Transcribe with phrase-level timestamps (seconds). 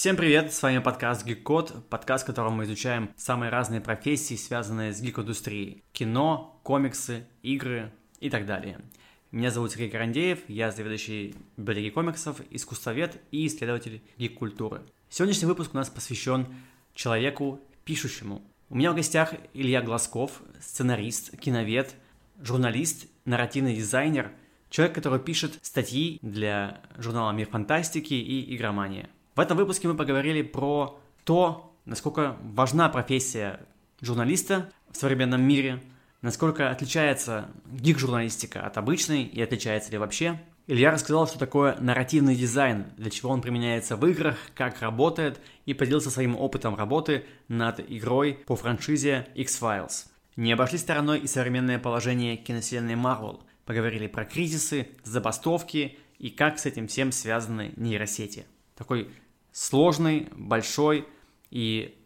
[0.00, 4.94] Всем привет, с вами подкаст Geek подкаст, в котором мы изучаем самые разные профессии, связанные
[4.94, 5.84] с гик-индустрией.
[5.92, 8.80] Кино, комиксы, игры и так далее.
[9.30, 14.80] Меня зовут Сергей Карандеев, я заведующий библиотеки комиксов, искусствовед и исследователь гик-культуры.
[15.10, 16.46] Сегодняшний выпуск у нас посвящен
[16.94, 18.40] человеку пишущему.
[18.70, 21.94] У меня в гостях Илья Глазков, сценарист, киновед,
[22.40, 24.32] журналист, нарративный дизайнер,
[24.70, 29.10] человек, который пишет статьи для журнала «Мир фантастики» и «Игромания».
[29.34, 33.60] В этом выпуске мы поговорили про то, насколько важна профессия
[34.00, 35.82] журналиста в современном мире,
[36.20, 40.40] насколько отличается гик-журналистика от обычной и отличается ли вообще.
[40.66, 45.74] Илья рассказал, что такое нарративный дизайн, для чего он применяется в играх, как работает, и
[45.74, 50.06] поделился своим опытом работы над игрой по франшизе X-Files.
[50.36, 53.40] Не обошли стороной и современное положение киновселенной Marvel.
[53.64, 58.46] Поговорили про кризисы, забастовки и как с этим всем связаны нейросети.
[58.80, 59.10] Такой
[59.52, 61.06] сложный, большой
[61.50, 62.02] и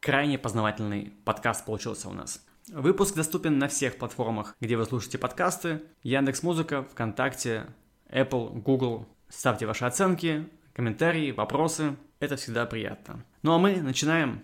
[0.00, 2.44] крайне познавательный подкаст получился у нас.
[2.68, 5.80] Выпуск доступен на всех платформах, где вы слушаете подкасты.
[6.02, 7.68] Яндекс Музыка, ВКонтакте,
[8.10, 9.06] Apple, Google.
[9.30, 11.96] Ставьте ваши оценки, комментарии, вопросы.
[12.18, 13.24] Это всегда приятно.
[13.40, 14.42] Ну а мы начинаем.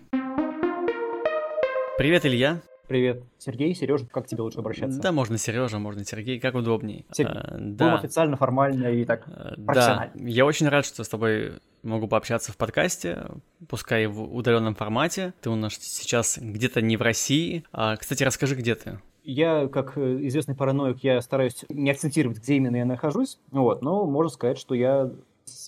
[1.99, 2.59] Привет, Илья.
[2.87, 5.01] Привет, Сергей, Сережа, как тебе лучше обращаться?
[5.01, 7.05] Да, можно Сережа, можно Сергей, как удобней.
[7.11, 7.95] Сергей, а, да.
[7.95, 10.13] официально, формально и так а, профессионально.
[10.15, 13.25] Да, я очень рад, что с тобой могу пообщаться в подкасте,
[13.67, 15.33] пускай в удаленном формате.
[15.41, 17.65] Ты у нас сейчас где-то не в России.
[17.73, 18.99] А, кстати, расскажи, где ты?
[19.25, 24.29] Я, как известный параноик, я стараюсь не акцентировать, где именно я нахожусь, вот, но можно
[24.29, 25.11] сказать, что я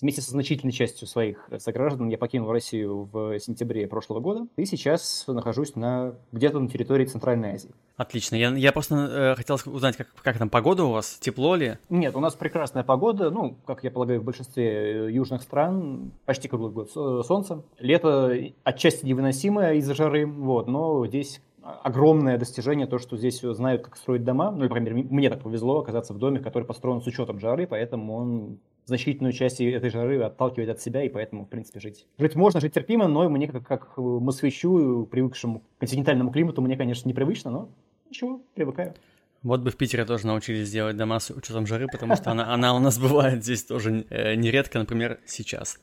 [0.00, 5.24] вместе со значительной частью своих сограждан я покинул Россию в сентябре прошлого года и сейчас
[5.26, 7.70] нахожусь на где-то на территории Центральной Азии.
[7.96, 8.36] Отлично.
[8.36, 11.76] Я, я просто э, хотел узнать, как, как там погода у вас, тепло ли?
[11.90, 16.48] Нет, у нас прекрасная погода, ну, как я полагаю, в большинстве э, южных стран почти
[16.48, 16.90] круглый год
[17.26, 17.62] солнце.
[17.78, 18.34] Лето
[18.64, 24.24] отчасти невыносимое из-за жары, вот, но здесь огромное достижение то, что здесь знают, как строить
[24.24, 24.50] дома.
[24.50, 28.58] Ну, например, мне так повезло оказаться в доме, который построен с учетом жары, поэтому он
[28.86, 32.06] значительную часть этой жары отталкивает от себя, и поэтому, в принципе, жить.
[32.18, 37.08] Жить можно, жить терпимо, но мне, как, как москвичу, привыкшему к континентальному климату, мне, конечно,
[37.08, 37.68] непривычно, но
[38.08, 38.94] ничего, привыкаю.
[39.42, 42.74] Вот бы в Питере тоже научились делать дома с учетом жары, потому что она, она
[42.74, 45.80] у нас бывает здесь тоже э, нередко, например, сейчас.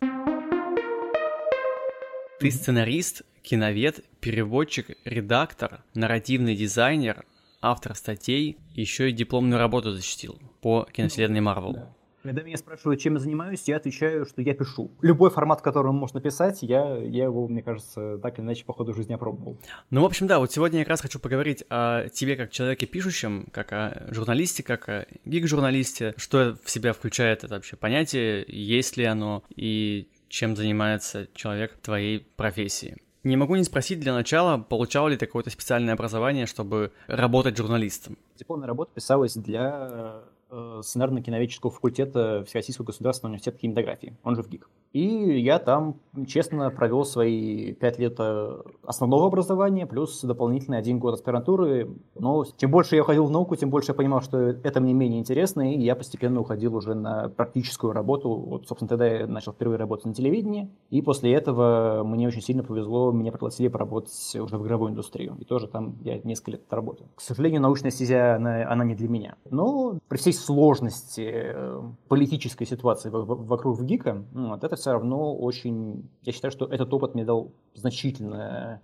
[2.39, 7.25] Ты сценарист, киновед, переводчик, редактор, нарративный дизайнер,
[7.61, 11.73] автор статей, еще и дипломную работу защитил по киновселенной Марвел.
[11.73, 11.96] Да.
[12.27, 14.91] Когда меня спрашивают, чем я занимаюсь, я отвечаю, что я пишу.
[15.01, 18.93] Любой формат, которым можно писать, я, я его, мне кажется, так или иначе по ходу
[18.93, 19.57] жизни опробовал.
[19.91, 22.85] Ну, в общем, да, вот сегодня я как раз хочу поговорить о тебе как человеке
[22.85, 26.15] пишущем, как о журналисте, как о гик-журналисте.
[26.17, 32.27] Что в себя включает это вообще понятие, есть ли оно, и чем занимается человек твоей
[32.35, 32.97] профессии.
[33.23, 38.17] Не могу не спросить для начала, получал ли ты какое-то специальное образование, чтобы работать журналистом?
[38.37, 44.69] Дипломная работа писалась для сценарно-киноведческого факультета Всероссийского государственного университета кинематографии, он же ГИК.
[44.93, 51.15] И я там честно провел свои пять лет э, основного образования, плюс дополнительный один год
[51.15, 51.89] аспирантуры.
[52.15, 55.19] Но чем больше я уходил в науку, тем больше я понимал, что это мне менее
[55.19, 58.29] интересно, и я постепенно уходил уже на практическую работу.
[58.29, 62.63] Вот, собственно, тогда я начал впервые работать на телевидении, и после этого мне очень сильно
[62.63, 65.35] повезло, меня пригласили поработать уже в игровую индустрию.
[65.39, 67.07] И тоже там я несколько лет работал.
[67.15, 69.35] К сожалению, научная стезя, она, она не для меня.
[69.51, 76.09] Но при всей сложности э, политической ситуации вокруг ВГИКа, вот, это все равно очень...
[76.23, 78.81] Я считаю, что этот опыт мне дал значительно...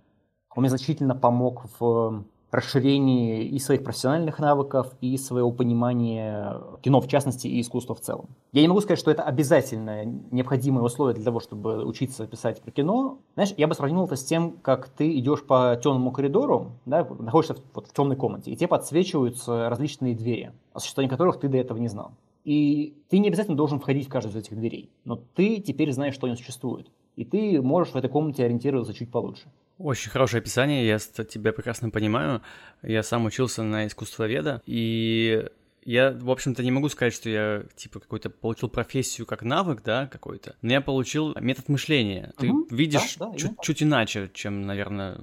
[0.54, 7.08] Он мне значительно помог в расширении и своих профессиональных навыков, и своего понимания кино в
[7.08, 8.28] частности и искусства в целом.
[8.52, 12.70] Я не могу сказать, что это обязательное, необходимое условие для того, чтобы учиться писать про
[12.70, 13.18] кино.
[13.34, 17.54] Знаешь, я бы сравнил это с тем, как ты идешь по темному коридору, да, находишься
[17.54, 21.58] в, вот, в темной комнате, и тебе подсвечиваются различные двери, о существовании которых ты до
[21.58, 22.12] этого не знал.
[22.44, 26.14] И ты не обязательно должен входить в каждую из этих дверей, но ты теперь знаешь,
[26.14, 26.90] что они существуют.
[27.16, 29.48] И ты можешь в этой комнате ориентироваться чуть получше.
[29.78, 32.42] Очень хорошее описание, я тебя прекрасно понимаю.
[32.82, 35.48] Я сам учился на искусствоведа, и
[35.84, 40.06] я, в общем-то, не могу сказать, что я, типа, какой-то получил профессию как навык, да,
[40.06, 42.32] какой-то, но я получил метод мышления.
[42.38, 45.20] Ты угу, видишь да, да, чуть, чуть иначе, чем, наверное,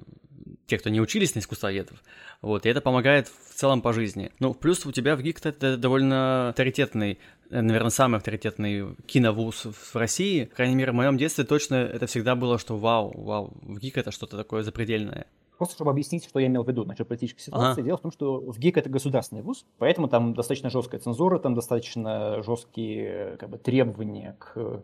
[0.67, 2.03] те, кто не учились на искусствоведов.
[2.41, 4.31] Вот, и это помогает в целом по жизни.
[4.39, 7.19] Ну, плюс у тебя в ГИК это довольно авторитетный
[7.51, 10.45] наверное, самый авторитетный киновуз в России.
[10.45, 13.97] По крайней мере, в моем детстве точно это всегда было, что вау, вау, в ГИК
[13.97, 15.27] это что-то такое запредельное.
[15.57, 17.83] Просто чтобы объяснить, что я имел в виду насчет политической ситуации, ага.
[17.83, 21.53] дело в том, что в ГИК это государственный вуз, поэтому там достаточно жесткая цензура, там
[21.53, 24.83] достаточно жесткие как бы, требования к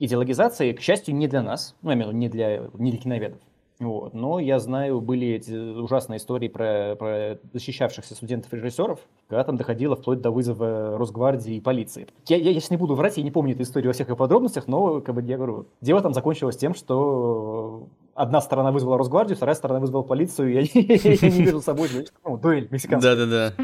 [0.00, 3.00] идеологизации, к счастью, не для нас, ну, я имею в виду, не для, не для
[3.00, 3.40] киноведов.
[3.80, 4.12] Вот.
[4.12, 8.98] Но я знаю, были эти ужасные истории про, про защищавшихся студентов-режиссеров,
[9.28, 12.08] когда там доходило вплоть до вызова Росгвардии и полиции.
[12.26, 14.16] Я, я, я сейчас не буду врать, я не помню эту историю во всех ее
[14.16, 19.36] подробностях, но, как бы, я говорю, дело там закончилось тем, что одна сторона вызвала Росгвардию,
[19.36, 21.88] вторая сторона вызвала полицию, и я, я не вижу с собой
[22.24, 23.14] ну, дуэль мексиканская.
[23.14, 23.54] Да-да-да.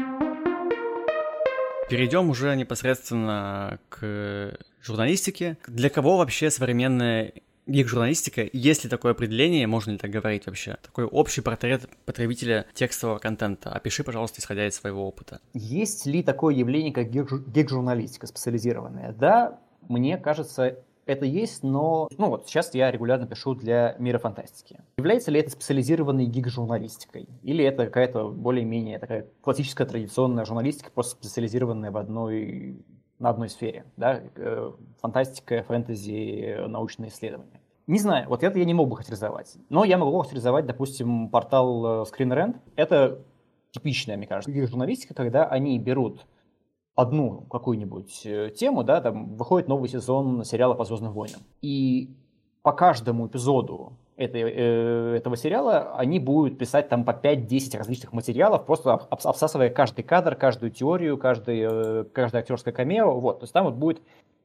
[1.89, 5.57] Перейдем уже непосредственно к журналистике.
[5.67, 7.33] Для кого вообще современная
[7.67, 10.77] гик-журналистика, есть ли такое определение, можно ли так говорить вообще?
[10.81, 13.71] Такой общий портрет потребителя текстового контента.
[13.71, 15.39] Опиши, пожалуйста, исходя из своего опыта.
[15.53, 19.13] Есть ли такое явление, как гик-журналистика специализированная?
[19.13, 24.81] Да, мне кажется, это есть, но ну вот сейчас я регулярно пишу для мира фантастики.
[24.97, 27.27] Является ли это специализированной гиг-журналистикой?
[27.43, 32.83] Или это какая-то более-менее такая классическая традиционная журналистика, просто специализированная в одной
[33.19, 34.71] на одной сфере, да, э,
[35.01, 37.61] фантастика, фэнтези, научные исследования.
[37.87, 39.57] Не знаю, вот это я не мог бы характеризовать.
[39.69, 42.55] Но я могу характеризовать, допустим, портал э, Screen Rant.
[42.75, 43.21] Это
[43.71, 46.25] типичная, мне кажется, журналистика, когда они берут
[46.95, 51.41] одну какую-нибудь э, тему, да, там выходит новый сезон сериала по Звездным войнам.
[51.61, 52.15] И
[52.63, 58.65] по каждому эпизоду этой, э, этого сериала они будут писать там по 5-10 различных материалов,
[58.65, 63.19] просто обсасывая каждый кадр, каждую теорию, каждый, э, каждое актерское камео.
[63.19, 63.39] Вот.
[63.39, 64.01] То есть там вот будет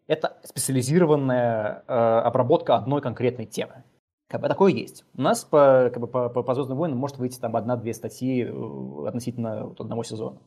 [0.06, 3.84] это специализированная э, обработка одной конкретной темы.
[4.28, 5.04] Как бы такое есть.
[5.14, 8.44] У нас по, как бы, по, по, по «Звездным войнам» может выйти там одна-две статьи
[8.44, 10.38] э, относительно вот, одного сезона.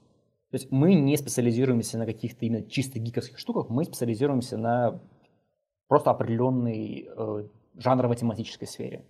[0.52, 5.00] То есть мы не специализируемся на каких-то именно чисто гиковских штуках, мы специализируемся на
[5.88, 7.44] просто определенной э,
[7.75, 9.04] жанрово-тематической сфере.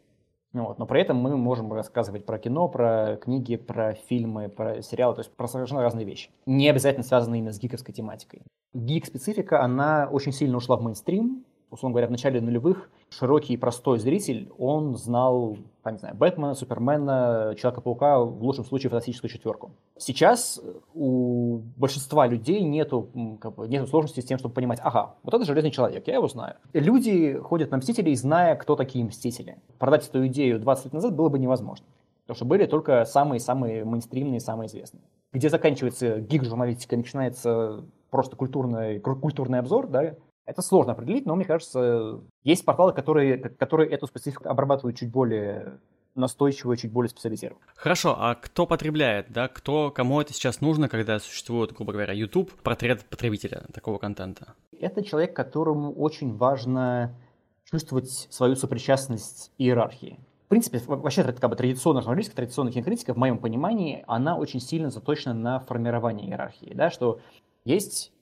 [0.54, 0.78] Вот.
[0.78, 5.22] Но при этом мы можем рассказывать про кино, про книги, про фильмы, про сериалы, то
[5.22, 6.30] есть про совершенно разные вещи.
[6.46, 8.44] Не обязательно связанные именно с гиковской тематикой.
[8.74, 11.44] Гик-специфика, она очень сильно ушла в мейнстрим,
[11.74, 16.54] условно говоря, в начале нулевых широкий и простой зритель, он знал, там, не знаю, Бэтмена,
[16.54, 19.72] Супермена, Человека-паука, в лучшем случае фантастическую четверку.
[19.98, 20.62] Сейчас
[20.94, 23.10] у большинства людей нету,
[23.42, 26.28] как бы, нету сложности с тем, чтобы понимать, ага, вот это Железный Человек, я его
[26.28, 26.56] знаю.
[26.74, 29.58] Люди ходят на Мстителей, зная, кто такие Мстители.
[29.80, 31.86] Продать эту идею 20 лет назад было бы невозможно.
[32.24, 35.02] Потому что были только самые-самые мейнстримные, самые известные.
[35.34, 40.14] Где заканчивается гик-журналистика, начинается просто культурный, культурный обзор, да,
[40.46, 45.80] это сложно определить, но мне кажется, есть порталы, которые, которые эту специфику обрабатывают чуть более
[46.16, 47.66] настойчиво чуть более специализированно.
[47.76, 49.48] Хорошо, а кто потребляет, да?
[49.48, 54.54] Кто, кому это сейчас нужно, когда существует, грубо говоря, YouTube, портрет потребителя такого контента?
[54.80, 57.16] Это человек, которому очень важно
[57.64, 60.20] чувствовать свою сопричастность иерархии.
[60.46, 64.92] В принципе, вообще как бы, традиционная журналистика, традиционная кинокритика, в моем понимании, она очень сильно
[64.92, 67.20] заточена на формирование иерархии, да, что
[67.66, 68.13] есть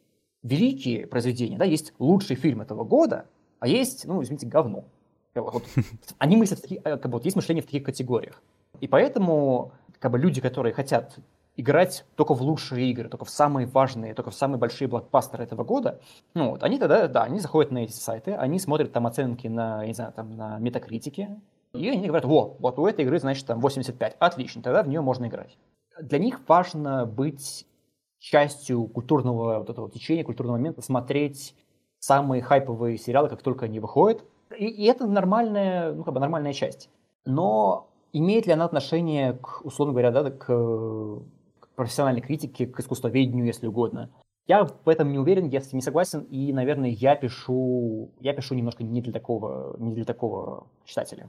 [0.43, 3.25] великие произведения, да, есть лучший фильм этого года,
[3.59, 4.85] а есть, ну, извините, говно.
[5.35, 5.63] Вот,
[6.17, 8.41] они мыслят, в таких, э, как бы, вот есть мышление в таких категориях.
[8.79, 11.19] И поэтому как бы, люди, которые хотят
[11.55, 15.63] играть только в лучшие игры, только в самые важные, только в самые большие блокбастеры этого
[15.63, 15.99] года,
[16.33, 19.85] ну вот, они тогда, да, они заходят на эти сайты, они смотрят там оценки на,
[19.85, 21.39] не знаю, там, на метакритике,
[21.73, 25.01] и они говорят, во, вот у этой игры, значит, там 85, отлично, тогда в нее
[25.01, 25.57] можно играть.
[26.01, 27.67] Для них важно быть
[28.21, 31.55] частью культурного вот этого течения, культурного момента, смотреть
[31.99, 34.23] самые хайповые сериалы, как только они выходят.
[34.57, 36.89] И, и это нормальная, ну, как бы нормальная часть.
[37.25, 43.45] Но имеет ли она отношение к, условно говоря, да, к, к профессиональной критике, к искусствоведению,
[43.45, 44.09] если угодно?
[44.47, 48.33] Я в этом не уверен, я с этим не согласен, и, наверное, я пишу, я
[48.33, 51.27] пишу немножко не для такого, не для такого читателя.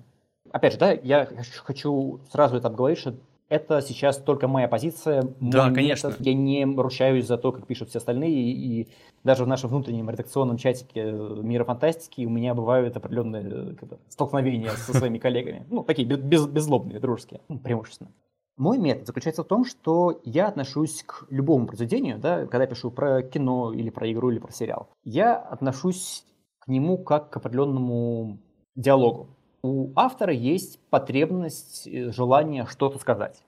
[0.50, 1.26] Опять же, да, я
[1.64, 3.14] хочу сразу это обговорить, что
[3.52, 5.22] это сейчас только моя позиция.
[5.40, 6.08] Да, Мой конечно.
[6.08, 6.26] Метод.
[6.26, 8.88] Я не ручаюсь за то, как пишут все остальные, и, и
[9.24, 14.94] даже в нашем внутреннем редакционном чатике мира фантастики у меня бывают определенные как столкновения со
[14.94, 15.66] своими коллегами.
[15.68, 18.10] Ну, такие без, беззлобные, дружеские, ну, преимущественно.
[18.56, 22.90] Мой метод заключается в том, что я отношусь к любому произведению, да, когда я пишу
[22.90, 26.24] про кино или про игру или про сериал, я отношусь
[26.58, 28.38] к нему как к определенному
[28.76, 29.28] диалогу
[29.62, 33.42] у автора есть потребность, э, желание что-то сказать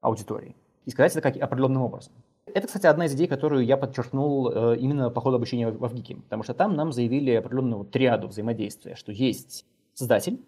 [0.00, 0.54] аудитории.
[0.84, 2.12] И сказать это как определенным образом.
[2.46, 6.16] Это, кстати, одна из идей, которую я подчеркнул э, именно по ходу обучения в Авгике.
[6.16, 10.40] Потому что там нам заявили определенную триаду взаимодействия, что есть создатель,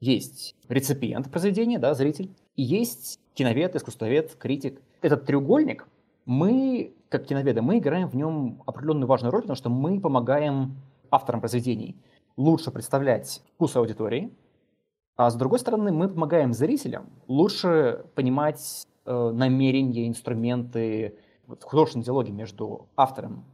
[0.00, 4.80] есть реципиент произведения, да, зритель, и есть киновед, искусствовед, критик.
[5.00, 5.88] Этот треугольник,
[6.26, 10.76] мы, как киноведы, мы играем в нем определенную важную роль, потому что мы помогаем
[11.10, 11.96] авторам произведений
[12.36, 14.30] лучше представлять вкус аудитории,
[15.20, 21.14] а с другой стороны, мы помогаем зрителям лучше понимать э, намерения, инструменты,
[21.46, 23.44] вот, в художественном диалоге между автором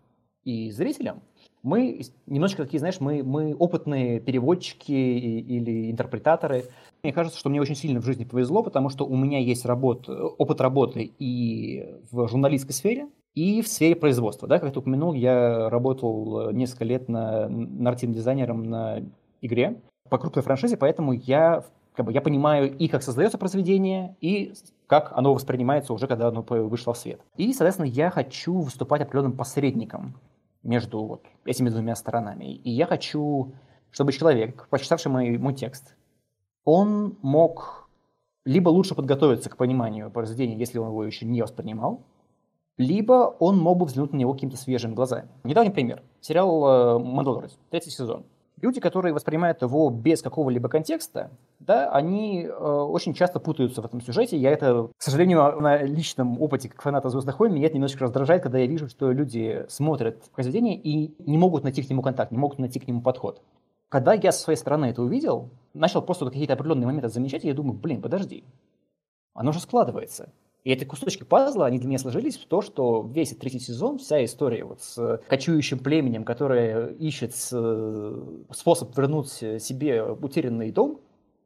[0.44, 1.22] и зрителем.
[1.64, 6.66] Мы немножечко такие, знаешь, мы, мы опытные переводчики или интерпретаторы.
[7.02, 10.24] Мне кажется, что мне очень сильно в жизни повезло, потому что у меня есть работа,
[10.24, 14.46] опыт работы и в журналистской сфере, и в сфере производства.
[14.46, 19.02] Да, как ты упомянул, я работал несколько лет на нарративным дизайнером на
[19.40, 24.54] игре по крупной франшизе, поэтому я, как бы, я понимаю и как создается произведение, и
[24.86, 27.20] как оно воспринимается уже, когда оно вышло в свет.
[27.36, 30.14] И, соответственно, я хочу выступать определенным посредником
[30.62, 32.54] между вот этими двумя сторонами.
[32.54, 33.52] И я хочу,
[33.90, 35.96] чтобы человек, прочитавший мой, мой текст,
[36.64, 37.88] он мог
[38.44, 42.02] либо лучше подготовиться к пониманию произведения, если он его еще не воспринимал,
[42.76, 45.28] либо он мог бы взглянуть на него какими-то свежими глазами.
[45.44, 46.02] Недавний пример.
[46.20, 48.24] Сериал «Мандалорец», третий сезон
[48.60, 54.00] люди, которые воспринимают его без какого-либо контекста, да, они э, очень часто путаются в этом
[54.00, 54.36] сюжете.
[54.36, 58.42] Я это, к сожалению, на личном опыте как фаната «Звездных войн» меня это немножечко раздражает,
[58.42, 62.38] когда я вижу, что люди смотрят произведение и не могут найти к нему контакт, не
[62.38, 63.42] могут найти к нему подход.
[63.88, 67.54] Когда я со своей стороны это увидел, начал просто какие-то определенные моменты замечать, и я
[67.54, 68.44] думаю, блин, подожди,
[69.34, 70.30] оно же складывается.
[70.66, 74.24] И эти кусочки пазла, они для меня сложились в то, что весь третий сезон, вся
[74.24, 80.98] история вот с кочующим племенем, которое ищет способ вернуть себе утерянный дом,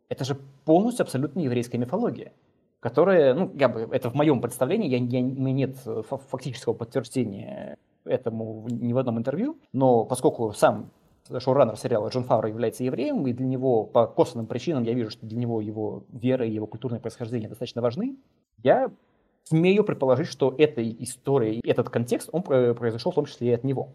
[0.09, 2.33] это же полностью абсолютно еврейская мифология,
[2.81, 5.77] которая, ну, я бы, это в моем представлении, я, я, у меня нет
[6.31, 10.93] фактического подтверждения этому ни в одном интервью, но поскольку сам
[11.39, 15.27] шоураннер сериала Джон Фавро является евреем, и для него по косвенным причинам я вижу, что
[15.27, 18.17] для него его вера и его культурное происхождение достаточно важны,
[18.62, 18.91] я
[19.50, 23.90] смею предположить, что эта история, этот контекст, он произошел в том числе и от него.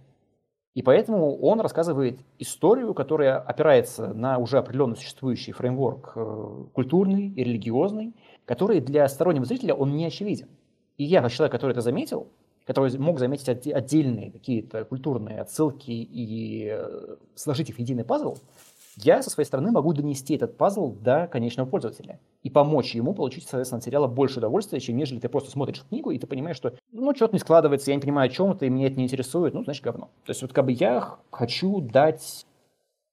[0.73, 7.43] И поэтому он рассказывает историю, которая опирается на уже определенно существующий фреймворк э, культурный и
[7.45, 10.49] религиозный, который для стороннего зрителя он не очевиден.
[10.97, 12.27] И я, как человек, который это заметил,
[12.65, 18.35] который мог заметить отдельные какие-то культурные отсылки и э, сложить их в единый пазл,
[18.97, 23.43] я со своей стороны могу донести этот пазл до конечного пользователя и помочь ему получить,
[23.43, 26.73] соответственно, от сериала больше удовольствия, чем нежели ты просто смотришь книгу, и ты понимаешь, что
[26.91, 29.53] ну, что-то не складывается, я не понимаю, о чем это, и меня это не интересует,
[29.53, 30.09] ну, значит, говно.
[30.25, 32.45] То есть вот как бы я хочу дать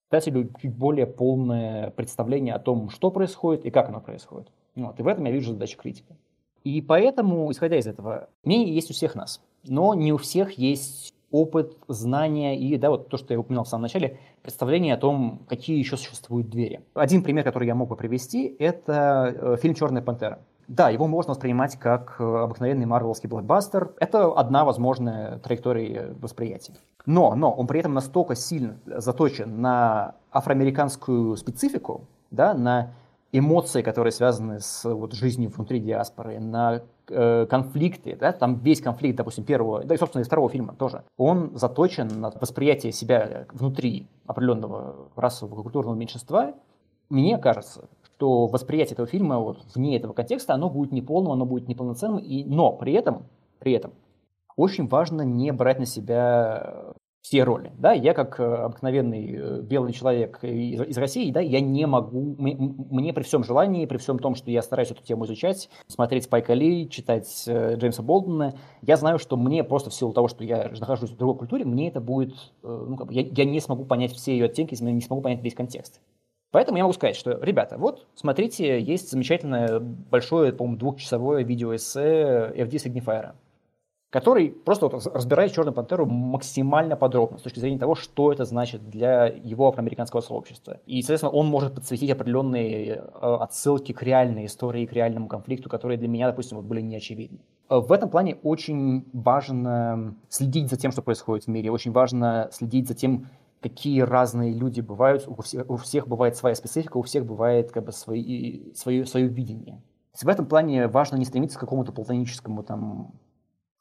[0.07, 4.49] читателю чуть более полное представление о том, что происходит и как оно происходит.
[4.75, 6.17] Вот, и в этом я вижу задачу критика.
[6.65, 11.13] И поэтому, исходя из этого, мнение есть у всех нас, но не у всех есть
[11.31, 15.47] опыт, знания и, да, вот то, что я упоминал в самом начале, представление о том,
[15.49, 16.81] какие еще существуют двери.
[16.95, 20.41] Один пример, который я мог бы привести, это э, фильм «Черная пантера».
[20.69, 23.93] Да, его можно воспринимать как э, обыкновенный марвеловский блокбастер.
[23.99, 26.75] Это одна возможная траектория восприятия.
[27.05, 32.93] Но, но он при этом настолько сильно заточен на афроамериканскую специфику, да, на
[33.33, 39.17] эмоции, которые связаны с вот, жизнью внутри диаспоры, на э, конфликты, да, там весь конфликт,
[39.17, 44.07] допустим, первого, да и, собственно, и второго фильма тоже, он заточен на восприятие себя внутри
[44.27, 46.55] определенного расового культурного меньшинства.
[47.09, 51.69] Мне кажется, что восприятие этого фильма вот, вне этого контекста, оно будет неполным, оно будет
[51.69, 53.25] неполноценным, и, но при этом,
[53.59, 53.93] при этом
[54.57, 56.92] очень важно не брать на себя
[57.23, 57.73] все роли.
[57.79, 62.35] Да, я как э, обыкновенный э, белый человек из, из России, да, я не могу,
[62.37, 66.53] мне при всем желании, при всем том, что я стараюсь эту тему изучать, смотреть Спайка
[66.53, 70.71] Ли, читать э, Джеймса Болдена, я знаю, что мне просто в силу того, что я
[70.81, 74.13] нахожусь в другой культуре, мне это будет, ну, как бы, я, я не смогу понять
[74.13, 76.01] все ее оттенки, я не смогу понять весь контекст.
[76.51, 82.73] Поэтому я могу сказать, что, ребята, вот, смотрите, есть замечательное большое, по-моему, двухчасовое видеоэссе FD
[82.73, 83.33] Signifier
[84.13, 88.91] который просто вот разбирает «Черную пантеру» максимально подробно с точки зрения того, что это значит
[88.91, 90.81] для его афроамериканского сообщества.
[90.85, 95.97] И, соответственно, он может подсветить определенные э, отсылки к реальной истории, к реальному конфликту, которые
[95.97, 97.39] для меня, допустим, вот были неочевидны.
[97.71, 102.51] Э, в этом плане очень важно следить за тем, что происходит в мире, очень важно
[102.53, 103.31] следить за тем,
[103.63, 107.85] какие разные люди бывают, у всех, у всех бывает своя специфика, у всех бывает как
[107.85, 109.81] бы свои, свое, свое видение.
[110.21, 113.13] В этом плане важно не стремиться к какому-то платоническому там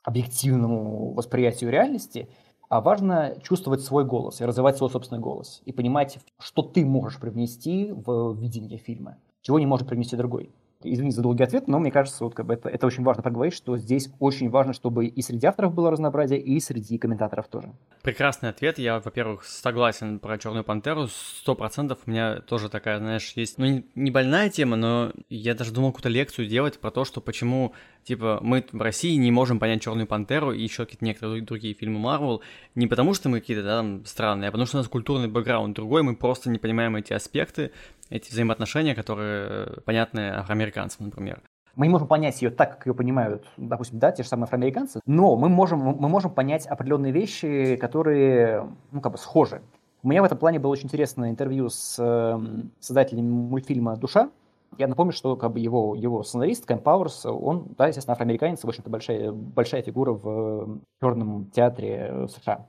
[0.03, 2.29] объективному восприятию реальности,
[2.70, 5.62] а важно чувствовать свой голос и развивать свой собственный голос.
[5.65, 10.51] И понимать, что ты можешь привнести в видение фильма, чего не может привнести другой.
[10.84, 13.54] Извини за долгий ответ, но мне кажется, вот как бы это, это очень важно проговорить,
[13.54, 17.72] что здесь очень важно, чтобы и среди авторов было разнообразие, и среди комментаторов тоже.
[18.02, 18.80] Прекрасный ответ.
[18.80, 21.08] Я, во-первых, согласен про Черную пантеру.
[21.08, 25.72] Сто процентов у меня тоже такая, знаешь, есть, ну, не больная тема, но я даже
[25.72, 27.74] думал какую-то лекцию делать про то, что почему
[28.04, 32.00] Типа, мы в России не можем понять Черную пантеру и еще какие-то некоторые другие фильмы
[32.00, 32.42] Марвел
[32.74, 35.76] не потому, что мы какие-то да, там странные, а потому что у нас культурный бэкграунд
[35.76, 37.72] другой, мы просто не понимаем эти аспекты,
[38.12, 41.41] эти взаимоотношения, которые понятны афроамериканцам, например.
[41.75, 45.00] Мы не можем понять ее так, как ее понимают, допустим, да, те же самые афроамериканцы,
[45.06, 49.62] но мы можем, мы можем понять определенные вещи, которые, ну, как бы схожи.
[50.03, 52.39] У меня в этом плане было очень интересное интервью с э,
[52.80, 54.30] создателем мультфильма «Душа».
[54.77, 58.68] Я напомню, что как бы его, его сценарист Кэм Пауэрс, он, да, естественно, афроамериканец, в
[58.68, 62.65] общем-то, большая, большая фигура в черном театре США.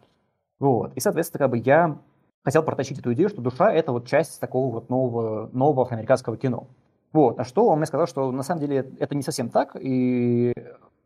[0.59, 0.93] Вот.
[0.95, 1.99] И, соответственно, как бы я
[2.45, 6.67] хотел протащить эту идею, что душа— это вот часть такого вот нового, нового афроамериканского кино.
[7.13, 7.39] Вот.
[7.39, 10.55] А что он мне сказал, что на самом деле это не совсем так, и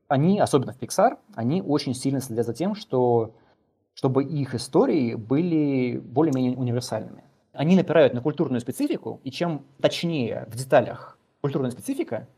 [0.09, 3.35] они, особенно в Pixar, они очень сильно следят за тем, что
[3.95, 7.25] чтобы их истории были более-менее универсальными.
[7.53, 12.29] Они напирают на культурную специфику, и чем точнее в деталях культурная специфика,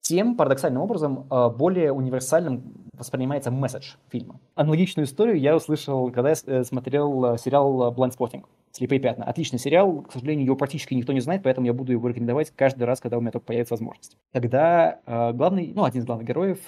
[0.00, 2.62] тем парадоксальным образом э, более универсальным
[2.92, 4.40] воспринимается месседж фильма.
[4.54, 9.24] Аналогичную историю я услышал, когда я э, смотрел э, сериал «Blind Spotting» «Слепые пятна».
[9.24, 12.84] Отличный сериал, к сожалению, его практически никто не знает, поэтому я буду его рекомендовать каждый
[12.84, 14.16] раз, когда у меня только появится возможность.
[14.32, 16.58] Когда главный, ну, один из главных героев,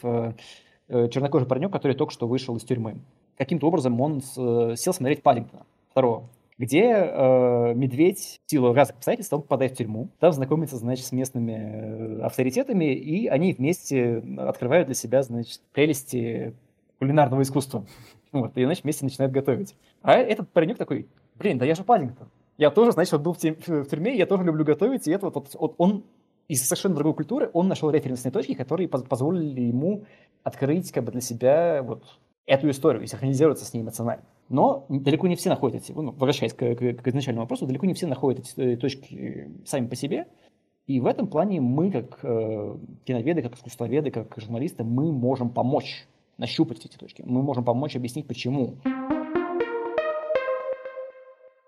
[0.88, 2.96] чернокожий паренек, который только что вышел из тюрьмы,
[3.36, 6.24] каким-то образом он сел смотреть Паддингтона, второго
[6.60, 11.10] где э, медведь в силу разных обстоятельств он попадает в тюрьму, там знакомится, значит, с
[11.10, 16.54] местными э, авторитетами, и они вместе открывают для себя, значит, прелести
[16.98, 17.86] кулинарного искусства.
[18.30, 19.74] Вот, и, значит, вместе начинают готовить.
[20.02, 22.28] А этот паренек такой, блин, да я же Паддингтон.
[22.58, 25.74] Я тоже, значит, вот был в, тюрьме, я тоже люблю готовить, и это вот, вот
[25.78, 26.04] он
[26.46, 30.04] из совершенно другой культуры, он нашел референсные точки, которые позволили ему
[30.42, 32.04] открыть как бы для себя вот
[32.46, 34.24] эту историю и синхронизироваться с ней эмоционально.
[34.48, 37.94] Но далеко не все находят эти, ну, возвращаясь к, к, к изначальному вопросу, далеко не
[37.94, 40.26] все находят эти точки сами по себе.
[40.86, 46.06] И в этом плане мы, как э, киноведы, как искусствоведы, как журналисты, мы можем помочь
[46.36, 47.22] нащупать эти точки.
[47.24, 48.76] Мы можем помочь объяснить, почему.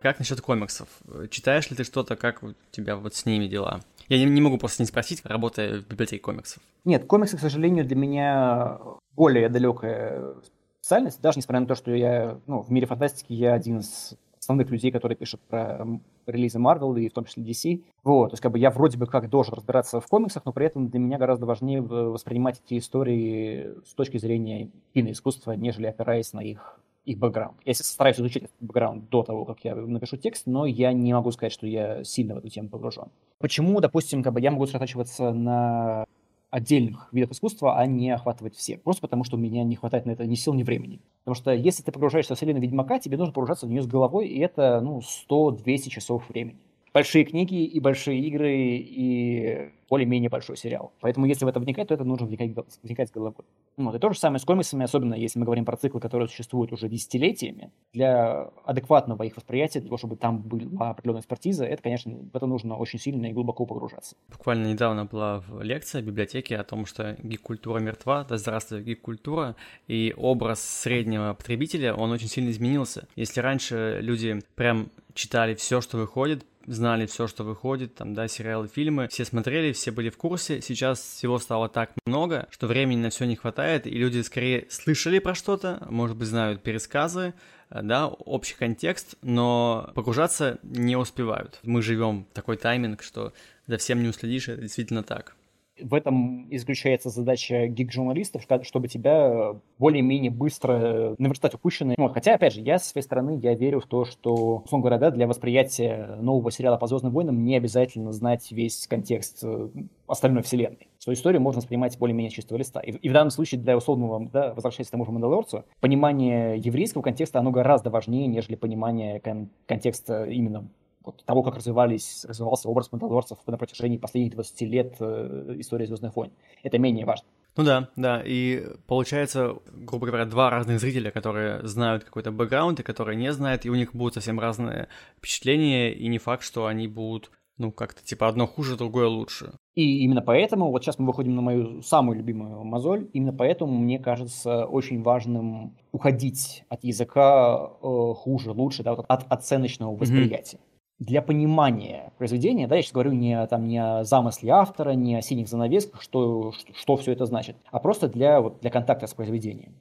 [0.00, 0.88] Как насчет комиксов?
[1.31, 3.83] Читаешь ли ты что-то, как у тебя вот с ними дела?
[4.09, 6.61] Я не, не могу просто не спросить, работая в библиотеке комиксов.
[6.85, 8.81] Нет, комиксы, к сожалению, для меня
[9.14, 10.35] более далекая
[10.83, 14.69] специальность, даже несмотря на то, что я, ну, в мире фантастики я один из основных
[14.71, 15.87] людей, которые пишут про
[16.27, 17.85] релизы Marvel и в том числе DC.
[18.03, 20.67] Вот, то есть как бы я вроде бы как должен разбираться в комиксах, но при
[20.67, 26.41] этом для меня гораздо важнее воспринимать эти истории с точки зрения киноискусства, нежели опираясь на
[26.41, 27.56] их их бэкграунд.
[27.65, 31.33] Я стараюсь изучить этот бэкграунд до того, как я напишу текст, но я не могу
[31.33, 33.09] сказать, что я сильно в эту тему погружен.
[33.39, 36.04] Почему, допустим, как бы я могу сосредотачиваться на
[36.52, 38.76] отдельных видов искусства, а не охватывать все.
[38.76, 41.00] Просто потому, что у меня не хватает на это ни сил, ни времени.
[41.25, 44.28] Потому что если ты погружаешься в вселенную Ведьмака, тебе нужно погружаться в нее с головой,
[44.28, 46.60] и это ну, 100-200 часов времени
[46.93, 50.93] большие книги и большие игры и более-менее большой сериал.
[51.00, 52.52] Поэтому если в это вникать, то это нужно вникать,
[52.83, 53.45] вникать с головой.
[53.76, 53.95] Вот.
[53.95, 56.89] И то же самое с комиксами, особенно если мы говорим про циклы, которые существуют уже
[56.89, 57.71] десятилетиями.
[57.93, 62.47] Для адекватного их восприятия, для того, чтобы там была определенная экспертиза, это, конечно, в это
[62.47, 64.17] нужно очень сильно и глубоко погружаться.
[64.31, 69.57] Буквально недавно была лекция в библиотеке о том, что гик-культура мертва, да здравствует гик-культура,
[69.89, 73.09] и образ среднего потребителя, он очень сильно изменился.
[73.15, 78.69] Если раньше люди прям читали все, что выходит, знали все, что выходит, там, да, сериалы,
[78.69, 80.61] фильмы, все смотрели, все были в курсе.
[80.61, 85.19] Сейчас всего стало так много, что времени на все не хватает, и люди скорее слышали
[85.19, 87.35] про что-то, может быть, знают пересказы,
[87.71, 91.59] э, да, общий контекст, но погружаться не успевают.
[91.63, 93.33] Мы живем такой тайминг, что
[93.67, 95.35] за всем не уследишь, это действительно так
[95.82, 101.97] в этом и заключается задача гиг-журналистов, чтобы тебя более-менее быстро наверстать упущенное.
[101.99, 102.14] Вот.
[102.14, 105.10] Хотя, опять же, я с своей стороны, я верю в то, что, условно говоря, да,
[105.10, 109.68] для восприятия нового сериала по «Звездным войнам» не обязательно знать весь контекст э,
[110.06, 110.88] остальной вселенной.
[110.99, 112.80] Свою историю можно воспринимать более-менее чистого листа.
[112.80, 117.02] И, и в данном случае для условного, да, возвращаясь к тому же Мандалорцу, понимание еврейского
[117.02, 120.68] контекста, оно гораздо важнее, нежели понимание кон- контекста именно
[121.04, 126.17] вот того, как развивались, развивался образ мандалорцев на протяжении последних 20 лет э, истории «Звездных
[126.17, 126.32] войн».
[126.62, 127.26] Это менее важно.
[127.54, 132.82] Ну да, да, и получается, грубо говоря, два разных зрителя, которые знают какой-то бэкграунд и
[132.82, 134.88] которые не знают, и у них будут совсем разные
[135.19, 139.52] впечатления, и не факт, что они будут, ну, как-то типа одно хуже, другое лучше.
[139.75, 143.99] И именно поэтому, вот сейчас мы выходим на мою самую любимую мозоль, именно поэтому мне
[143.99, 150.56] кажется очень важным уходить от языка э, хуже, лучше, да, вот от оценочного восприятия.
[150.56, 150.72] Mm-hmm
[151.02, 155.23] для понимания произведения, да, я сейчас говорю не, там, не о замысле автора, не о
[155.23, 159.15] синих занавесках, что, что, что все это значит, а просто для, вот, для контакта с
[159.15, 159.75] произведением.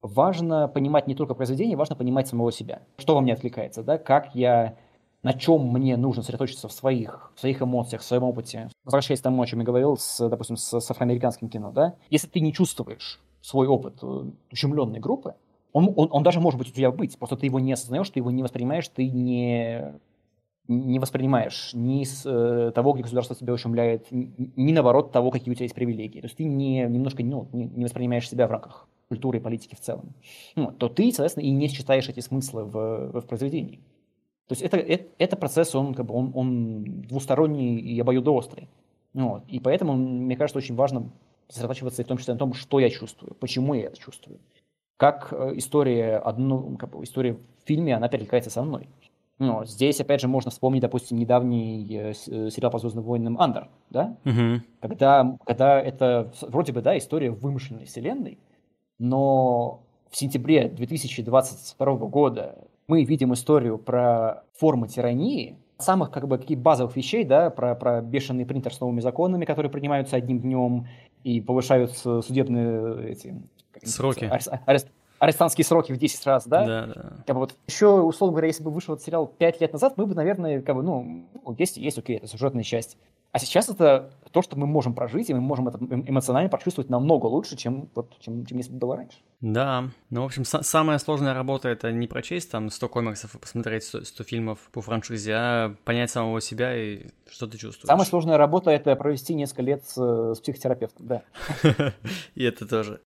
[0.00, 2.82] Важно понимать не только произведение, важно понимать самого себя.
[2.96, 4.76] Что во мне отвлекается, да, как я,
[5.22, 8.70] на чем мне нужно сосредоточиться в своих, в своих эмоциях, в своем опыте.
[8.84, 12.28] Возвращаясь к тому, о чем я говорил, с, допустим, с, с афроамериканским кино, да, если
[12.28, 15.34] ты не чувствуешь свой опыт э, ущемленной группы,
[15.72, 18.20] он, он, он даже может быть у тебя быть, просто ты его не осознаешь, ты
[18.20, 20.00] его не воспринимаешь, ты не
[20.68, 25.54] не воспринимаешь ни с э, того, где государство тебя ущемляет, ни, наоборот того, какие у
[25.54, 26.20] тебя есть привилегии.
[26.20, 29.74] То есть ты не, немножко ну, не, не воспринимаешь себя в рамках культуры и политики
[29.74, 30.12] в целом.
[30.56, 33.80] Ну, то ты, соответственно, и не считаешь эти смыслы в, в произведении.
[34.48, 38.68] То есть это, это, это процесс, он, как бы, он, он двусторонний и обоюдоострый.
[39.14, 39.44] Вот.
[39.48, 41.10] И поэтому, мне кажется, очень важно
[41.48, 44.38] сосредотачиваться в том числе на том, что я чувствую, почему я это чувствую.
[44.96, 48.88] Как э, история, одну, как бы, история в фильме, она перекликается со мной.
[49.38, 53.68] Ну, здесь, опять же, можно вспомнить, допустим, недавний э, э, сериал по «Звездным войнам» «Андер»,
[53.90, 54.16] да?
[54.24, 54.62] Угу.
[54.80, 58.38] Когда, когда это, вроде бы, да, история вымышленной вселенной,
[58.98, 62.56] но в сентябре 2022 года
[62.88, 68.00] мы видим историю про формы тирании, самых как бы каких базовых вещей, да, про, про
[68.00, 70.86] бешеный принтер с новыми законами, которые принимаются одним днем
[71.24, 73.34] и повышаются судебные эти
[73.84, 74.24] сроки.
[74.24, 74.88] Арест, арест,
[75.18, 76.64] арестантские сроки в 10 раз, да?
[76.64, 77.02] Да, да.
[77.26, 80.06] Как бы вот еще, условно говоря, если бы вышел этот сериал 5 лет назад, мы
[80.06, 81.26] бы, наверное, как бы, ну,
[81.58, 82.96] есть, есть, окей, это сюжетная часть.
[83.32, 86.88] А сейчас это то, что мы можем прожить, и мы можем это эм, эмоционально прочувствовать
[86.88, 89.18] намного лучше, чем, вот, чем, чем если бы было раньше.
[89.42, 93.38] Да, ну, в общем, с- самая сложная работа— это не прочесть там 100 комиксов и
[93.38, 97.88] посмотреть 100, 100 фильмов по франшизе, а понять самого себя и что ты чувствуешь.
[97.88, 99.96] Самая сложная работа— это провести несколько лет с,
[100.34, 101.22] с психотерапевтом, да.
[102.34, 103.00] И это тоже.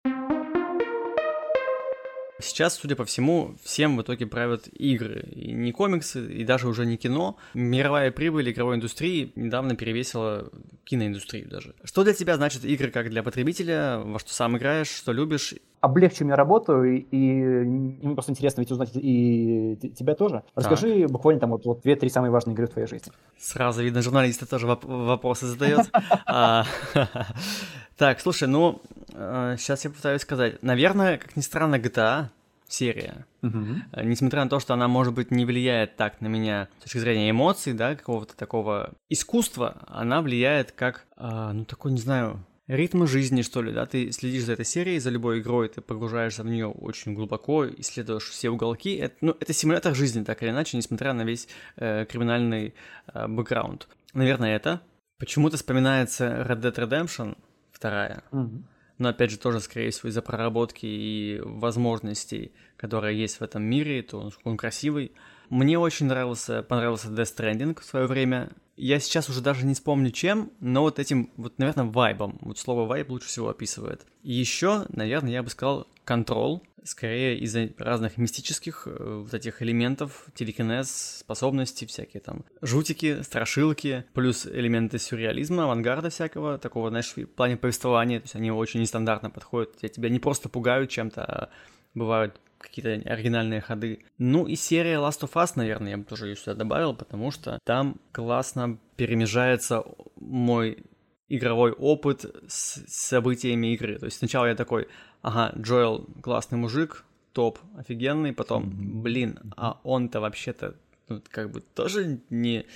[2.40, 6.86] Сейчас, судя по всему, всем в итоге правят игры, и не комиксы, и даже уже
[6.86, 7.36] не кино.
[7.54, 10.50] Мировая прибыль игровой индустрии недавно перевесила
[10.84, 11.74] киноиндустрию даже.
[11.84, 15.54] Что для тебя значит игры как для потребителя, во что сам играешь, что любишь?
[15.80, 20.42] Облегчи мне работу, и, и мне просто интересно ведь узнать и тебя тоже.
[20.54, 21.10] Расскажи так.
[21.10, 23.12] буквально там вот, вот две-три самые важные игры в твоей жизни.
[23.38, 25.90] Сразу видно, журналисты тоже воп- вопросы задает.
[26.26, 26.64] А,
[27.96, 28.80] так, слушай, ну,
[29.12, 30.62] сейчас я пытаюсь сказать.
[30.62, 32.28] Наверное, как ни странно, GTA
[32.68, 33.26] серия.
[33.42, 33.80] Uh-huh.
[34.04, 37.30] Несмотря на то, что она, может быть, не влияет так на меня с точки зрения
[37.30, 42.44] эмоций, да, какого-то такого искусства, она влияет как, э, ну, такой, не знаю,
[42.76, 46.42] ритм жизни, что ли, да, ты следишь за этой серией, за любой игрой, ты погружаешься
[46.42, 48.94] в нее очень глубоко, исследуешь все уголки.
[48.96, 52.74] Это, ну, это симулятор жизни, так или иначе, несмотря на весь э, криминальный
[53.12, 53.88] э, бэкграунд.
[54.14, 54.80] Наверное, это.
[55.18, 57.36] Почему-то вспоминается Red Dead Redemption,
[57.72, 58.22] вторая.
[58.32, 58.62] Mm-hmm
[59.00, 64.02] но опять же тоже, скорее всего, из-за проработки и возможностей, которые есть в этом мире,
[64.02, 65.12] то он, он красивый.
[65.48, 68.50] Мне очень нравился, понравился Death Stranding в свое время.
[68.82, 72.38] Я сейчас уже даже не вспомню чем, но вот этим, вот, наверное, вайбом.
[72.40, 74.06] Вот слово вайб лучше всего описывает.
[74.22, 80.24] И еще, наверное, я бы сказал контрол, скорее из-за разных мистических э, вот этих элементов,
[80.34, 87.58] телекинез, способностей всякие там, жутики, страшилки, плюс элементы сюрреализма, авангарда всякого, такого, знаешь, в плане
[87.58, 91.50] повествования, то есть они очень нестандартно подходят, тебя не просто пугают чем-то, а
[91.92, 94.00] бывают какие-то оригинальные ходы.
[94.18, 97.58] Ну и серия Last of Us, наверное, я бы тоже ее сюда добавил, потому что
[97.64, 99.84] там классно перемежается
[100.16, 100.84] мой
[101.28, 103.98] игровой опыт с событиями игры.
[103.98, 104.88] То есть сначала я такой,
[105.22, 110.74] ага, Джоэл классный мужик, топ, офигенный, потом, блин, а он-то вообще-то
[111.08, 112.66] ну, как бы тоже не,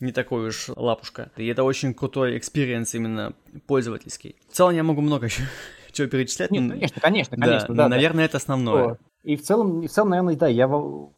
[0.00, 1.30] не такой уж лапушка.
[1.36, 3.34] И это очень крутой experience именно
[3.66, 4.36] пользовательский.
[4.50, 5.42] В целом я могу много еще
[5.94, 6.50] чего перечислять.
[6.50, 7.68] Нет, конечно, конечно, конечно.
[7.74, 8.26] Да, да, наверное, да.
[8.26, 8.98] это основное.
[9.24, 10.70] И в целом, и в целом, наверное, да, я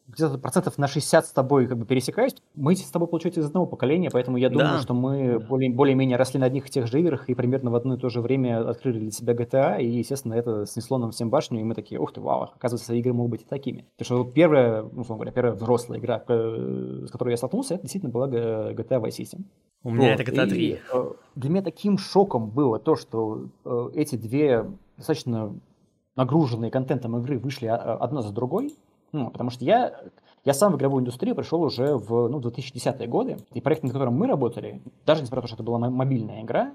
[0.07, 2.37] где-то процентов на 60 с тобой как бы пересекаюсь.
[2.55, 4.81] Мы с тобой, получается, из одного поколения, поэтому я думаю, да.
[4.81, 7.97] что мы более, более-менее росли на одних и тех же играх и примерно в одно
[7.97, 11.61] и то же время открыли для себя GTA, и, естественно, это снесло нам всем башню,
[11.61, 13.85] и мы такие, ух ты, вау, оказывается, игры могут быть и такими.
[13.97, 18.13] Потому что первая, ну, условно говоря, первая взрослая игра, с которой я столкнулся, это действительно
[18.13, 19.41] была GTA Vice City.
[19.83, 20.21] У меня вот.
[20.21, 20.65] это GTA 3.
[20.65, 24.65] И, э, для меня таким шоком было то, что э, эти две
[24.97, 25.55] достаточно
[26.17, 28.75] нагруженные контентом игры вышли а, одна за другой,
[29.13, 30.01] ну, потому что я,
[30.45, 34.15] я сам в игровую индустрию пришел уже в ну, 2010-е годы, и проект, над которым
[34.15, 36.73] мы работали, даже несмотря на то, что это была мобильная игра,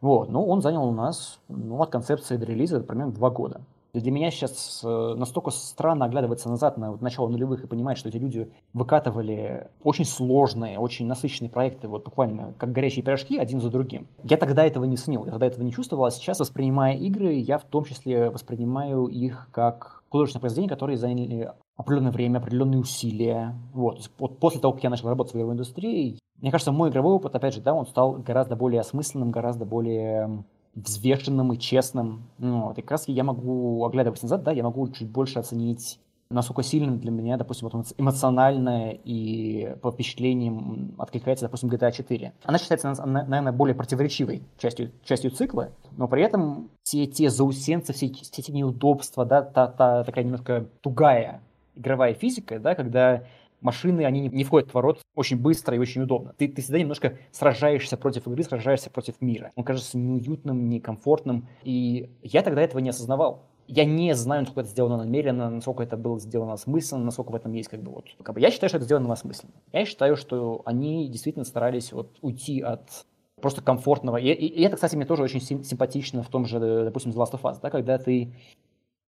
[0.00, 3.60] вот, но он занял у нас ну, от концепции до релиза примерно два года.
[3.92, 8.18] Для меня сейчас э, настолько странно оглядываться назад на начало нулевых и понимать, что эти
[8.18, 14.06] люди выкатывали очень сложные, очень насыщенные проекты, вот буквально как горячие пирожки один за другим.
[14.22, 17.58] Я тогда этого не ценил, я тогда этого не чувствовал, а сейчас, воспринимая игры, я
[17.58, 23.54] в том числе воспринимаю их как художественное произведение, которые заняли определенное время, определенные усилия.
[23.72, 24.10] Вот.
[24.18, 27.34] вот после того, как я начал работать в игровой индустрии, мне кажется, мой игровой опыт,
[27.34, 30.44] опять же, да, он стал гораздо более осмысленным, гораздо более
[30.74, 32.24] взвешенным и честным.
[32.38, 35.98] Ну, вот, и как раз я могу, оглядываясь назад, да, я могу чуть больше оценить,
[36.30, 42.32] насколько сильно для меня, допустим, вот эмоционально и по впечатлениям откликается, допустим, GTA 4.
[42.44, 48.12] Она считается, наверное, более противоречивой частью, частью цикла, но при этом все те заусенцы, все,
[48.12, 51.40] все те неудобства, да, та, та такая немножко тугая
[51.74, 53.22] игровая физика, да, когда
[53.60, 56.34] машины, они не, входят в ворот очень быстро и очень удобно.
[56.36, 59.52] Ты, ты всегда немножко сражаешься против игры, сражаешься против мира.
[59.54, 61.48] Он кажется неуютным, некомфортным.
[61.62, 63.46] И я тогда этого не осознавал.
[63.66, 67.52] Я не знаю, насколько это сделано намеренно, насколько это было сделано осмысленно, насколько в этом
[67.52, 68.06] есть как бы вот...
[68.22, 69.52] Как бы я считаю, что это сделано осмысленно.
[69.72, 73.06] Я считаю, что они действительно старались вот уйти от
[73.40, 74.16] просто комфортного.
[74.16, 77.16] И, и, и это, кстати, мне тоже очень сим- симпатично в том же, допустим, The
[77.16, 78.34] Last of Us, да, когда ты,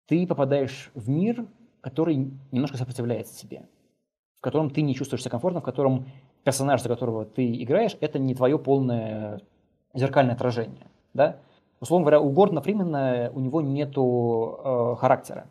[0.07, 1.47] ты попадаешь в мир,
[1.81, 3.67] который немножко сопротивляется тебе,
[4.43, 6.07] в котором ты не чувствуешь себя комфортно, в котором
[6.43, 9.41] персонаж, за которого ты играешь, это не твое полное
[9.95, 11.37] зеркальное отражение, да.
[11.79, 15.47] Условно говоря, у Гордона Фримена у него нету э, характера,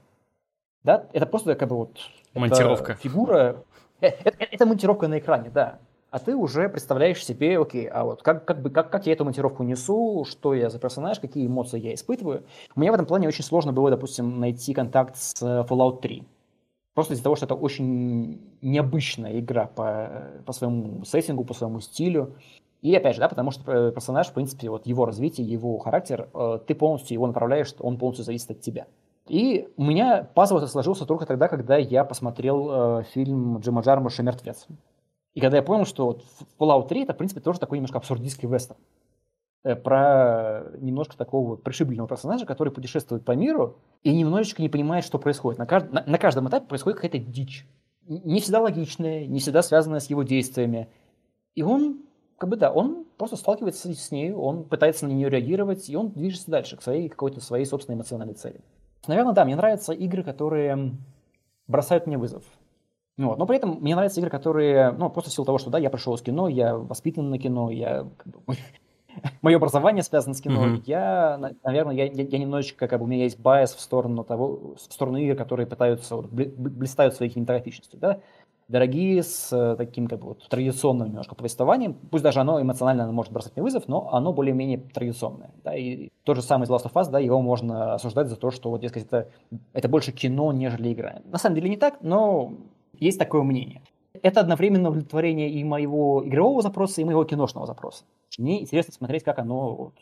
[0.84, 1.98] да, это просто как бы вот...
[2.34, 2.96] Монтировка.
[2.96, 3.64] Фигура,
[4.02, 8.22] это, это, это монтировка на экране, да а ты уже представляешь себе, окей, а вот
[8.22, 11.80] как, как, бы, как, как я эту монтировку несу, что я за персонаж, какие эмоции
[11.80, 12.44] я испытываю.
[12.76, 16.28] У меня в этом плане очень сложно было, допустим, найти контакт с э, Fallout 3.
[16.94, 22.36] Просто из-за того, что это очень необычная игра по, по своему сеттингу, по своему стилю.
[22.82, 26.30] И опять же, да, потому что э, персонаж, в принципе, вот его развитие, его характер,
[26.34, 28.88] э, ты полностью его направляешь, он полностью зависит от тебя.
[29.28, 34.24] И у меня пазл это сложился только тогда, когда я посмотрел э, фильм Джима Джармуша
[34.24, 34.68] «Мертвец».
[35.34, 36.20] И когда я понял, что
[36.60, 38.78] Fallout 3 это, в принципе, тоже такой немножко абсурдистский вестерн.
[39.64, 45.20] Э, про немножко такого пришибленного персонажа, который путешествует по миру и немножечко не понимает, что
[45.20, 45.60] происходит.
[45.60, 45.92] На, кажд...
[45.92, 47.68] на, на каждом этапе происходит какая-то дичь.
[48.08, 50.90] Не всегда логичная, не всегда связанная с его действиями.
[51.54, 52.02] И он,
[52.40, 56.10] как бы да, он просто сталкивается с ней, он пытается на нее реагировать, и он
[56.10, 58.62] движется дальше к своей какой-то своей собственной эмоциональной цели.
[59.06, 60.94] Наверное, да, мне нравятся игры, которые
[61.68, 62.44] бросают мне вызов.
[63.18, 63.38] Ну вот.
[63.38, 65.92] Но при этом мне нравятся игры, которые, ну, просто в силу того, что, да, я
[65.92, 68.08] пришел из кино, я воспитан на кино, я,
[69.42, 70.84] мое образование связано с кино, mm-hmm.
[70.86, 74.76] я, наверное, я, я, я немножечко, как бы, у меня есть байс в сторону того,
[74.76, 78.20] в сторону игр, которые пытаются, вот, блистают своей кинематографичностью, да,
[78.68, 83.32] дорогие, с э, таким, как бы, вот, традиционным немножко повествованием, пусть даже оно эмоционально может
[83.32, 87.10] бросать мне вызов, но оно более-менее традиционное, да, и тот же самый Last of Us,
[87.10, 89.30] да, его можно осуждать за то, что, вот, дескать, это,
[89.74, 91.22] это больше кино, нежели игра.
[91.26, 92.54] На самом деле не так, но
[92.94, 93.82] есть такое мнение.
[94.22, 98.04] Это одновременно удовлетворение и моего игрового запроса, и моего киношного запроса.
[98.38, 99.94] Мне интересно смотреть, как оно вот,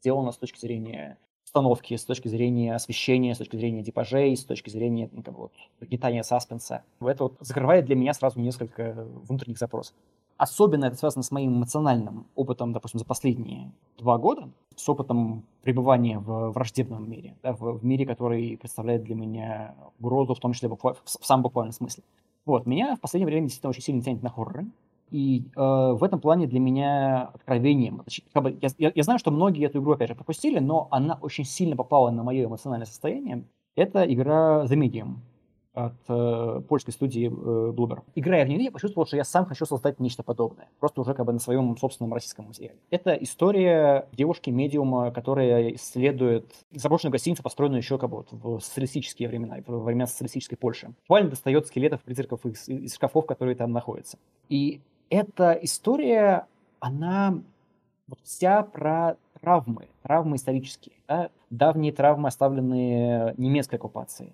[0.00, 4.70] сделано с точки зрения установки, с точки зрения освещения, с точки зрения типажей, с точки
[4.70, 6.82] зрения ну, как вот, нагнетания саспенса.
[7.00, 9.94] Это вот закрывает для меня сразу несколько внутренних запросов.
[10.36, 16.18] Особенно это связано с моим эмоциональным опытом, допустим, за последние два года, с опытом пребывания
[16.18, 20.68] в враждебном мире, да, в, в мире, который представляет для меня угрозу, в том числе
[20.68, 22.04] в, в, в самом буквальном смысле.
[22.46, 24.66] Вот, меня в последнее время действительно очень сильно тянет на хорроры.
[25.10, 29.30] И э, в этом плане для меня откровением, как бы, я, я, я знаю, что
[29.30, 33.44] многие эту игру, опять же, пропустили, но она очень сильно попала на мое эмоциональное состояние.
[33.76, 35.16] Это игра The Medium
[35.76, 38.00] от э, польской студии э, Bloober.
[38.14, 40.68] Играя в нее, я почувствовал, что я сам хочу создать нечто подобное.
[40.80, 42.78] Просто уже как бы на своем собственном российском материале.
[42.88, 49.58] Это история девушки-медиума, которая исследует заброшенную гостиницу, построенную еще как бы вот в социалистические времена,
[49.66, 50.94] во времена социалистической Польши.
[51.02, 54.16] Буквально достает скелетов, призраков из, из шкафов, которые там находятся.
[54.48, 56.46] И эта история,
[56.80, 57.38] она
[58.08, 61.28] вот вся про травмы, травмы исторические, да?
[61.50, 64.32] давние травмы, оставленные немецкой оккупацией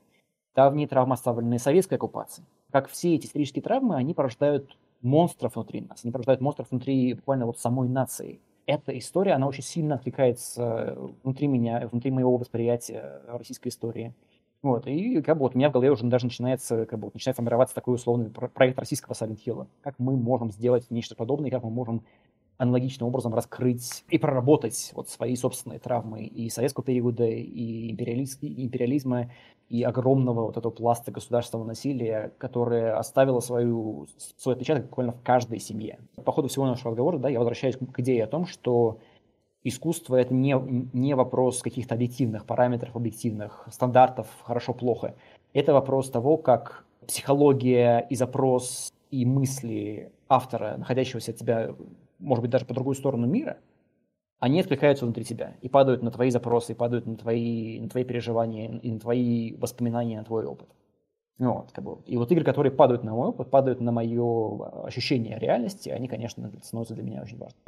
[0.55, 2.47] давние травмы, оставленные советской оккупацией.
[2.71, 7.47] Как все эти исторические травмы, они порождают монстров внутри нас, они порождают монстров внутри буквально
[7.47, 8.41] вот самой нации.
[8.67, 14.15] Эта история, она очень сильно откликается внутри меня, внутри моего восприятия российской истории.
[14.63, 17.15] Вот, и как бы вот у меня в голове уже даже начинается, как бы вот
[17.15, 19.67] начинает формироваться такой условный проект российского Silent Hill.
[19.81, 22.05] Как мы можем сделать нечто подобное, как мы можем
[22.59, 29.31] аналогичным образом раскрыть и проработать вот свои собственные травмы и советского периода, и империализма,
[29.69, 35.61] и огромного вот этого пласта государственного насилия, которое оставило свою, свой отпечаток буквально в каждой
[35.61, 35.99] семье.
[36.25, 38.99] По ходу всего нашего разговора да, я возвращаюсь к идее о том, что
[39.65, 40.55] искусство— это не,
[40.93, 45.15] не вопрос каких-то объективных параметров, объективных стандартов хорошо-плохо.
[45.55, 51.75] Это вопрос того, как психология и запрос и мысли автора, находящегося от тебя,
[52.23, 53.59] может быть, даже по другую сторону мира—
[54.43, 58.03] они откликаются внутри тебя и падают на твои запросы, и падают на твои, на твои
[58.03, 60.69] переживания, и на твои воспоминания, на твой опыт.
[61.39, 61.99] Вот, как бы.
[62.07, 66.51] И вот игры, которые падают на мой опыт, падают на мое ощущение реальности, они, конечно,
[66.61, 67.63] становятся для меня очень важными.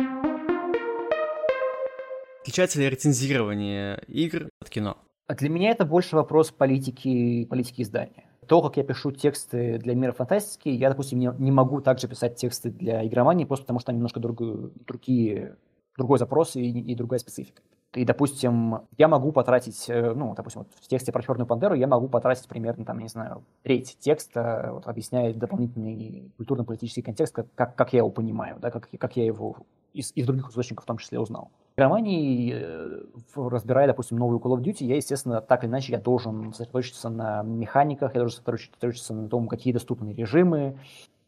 [2.41, 4.97] Отличается ли рецензирование игр от кино?
[5.29, 8.25] Для меня это больше вопрос политики, политики издания.
[8.47, 12.37] То, как я пишу тексты для мира фантастики, я, допустим, не, не могу также писать
[12.37, 14.39] тексты для игромании, просто потому что они немножко друг,
[14.87, 15.57] другие
[15.97, 17.63] другой запрос и, и другая специфика.
[17.95, 21.87] И, допустим, я могу потратить, э, ну, допустим, вот в тексте про Черную Пантеру я
[21.87, 27.93] могу потратить примерно, там, не знаю, треть текста, вот, объясняя дополнительный культурно-политический контекст, как, как
[27.93, 29.59] я его понимаю, да, как, как я его
[29.95, 31.51] из, из других источников в том числе узнал.
[31.75, 33.03] В игромании, э,
[33.35, 37.43] разбирая, допустим, новую Call of Duty, я, естественно, так или иначе, я должен сосредоточиться на
[37.43, 40.79] механиках, я должен сосредоточиться на том, какие доступны режимы,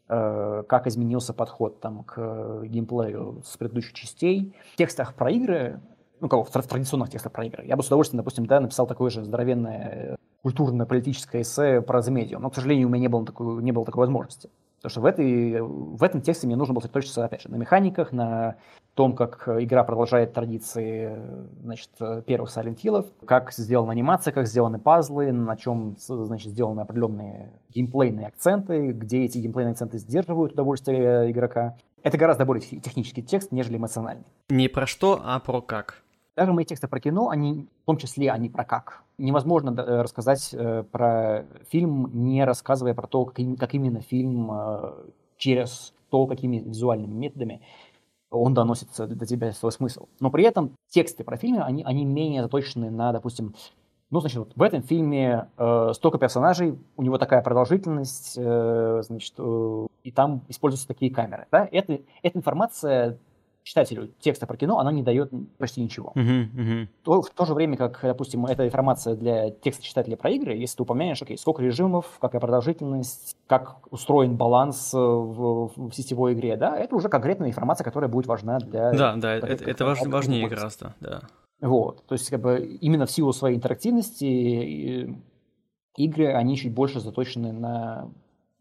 [0.07, 4.53] э, как изменился подход там, к геймплею с предыдущих частей.
[4.73, 5.81] В текстах про игры
[6.19, 7.65] ну, кого, в традиционных текстах про игры.
[7.65, 12.13] Я бы с удовольствием, допустим, да, написал такое же здоровенное э, культурно-политическое эссе про The
[12.13, 14.49] Medium, но, к сожалению, у меня не было такой, не было такой возможности.
[14.77, 18.11] Потому что в, этой, в этом тексте мне нужно было сосредоточиться, опять же, на механиках,
[18.11, 18.57] на
[18.93, 21.17] том, как игра продолжает традиции
[21.63, 21.89] значит,
[22.25, 28.27] первых Silent Hill, как сделана анимация, как сделаны пазлы, на чем значит, сделаны определенные геймплейные
[28.27, 31.77] акценты, где эти геймплейные акценты сдерживают удовольствие игрока.
[32.03, 34.25] Это гораздо более технический текст, нежели эмоциональный.
[34.49, 36.03] Не про что, а про как.
[36.35, 39.03] Даже мои тексты про кино, они, в том числе, они про как.
[39.17, 44.93] Невозможно рассказать э, про фильм, не рассказывая про то, как, как именно фильм э,
[45.37, 47.61] через то, какими визуальными методами
[48.29, 50.07] он доносит до тебя свой смысл.
[50.19, 53.55] Но при этом тексты про фильмы, они, они менее заточены на, допустим,
[54.09, 59.33] ну, значит, вот в этом фильме э, столько персонажей, у него такая продолжительность, э, значит,
[59.37, 61.47] э, и там используются такие камеры.
[61.51, 61.67] Да?
[61.69, 63.17] Это, эта информация
[63.67, 66.13] читателю текста про кино, она не дает почти ничего.
[66.15, 66.87] Uh-huh, uh-huh.
[67.03, 70.77] То, в то же время, как, допустим, эта информация для текста читателя про игры, если
[70.77, 76.55] ты упомянешь, окей, сколько режимов, какая продолжительность, как устроен баланс э, в, в сетевой игре,
[76.55, 78.91] да, это уже конкретная информация, которая будет важна для...
[78.93, 81.23] Да, да, это, это важ, важнее гораздо, да.
[81.59, 85.13] Вот, то есть как бы именно в силу своей интерактивности
[85.97, 88.09] игры, они чуть больше заточены на,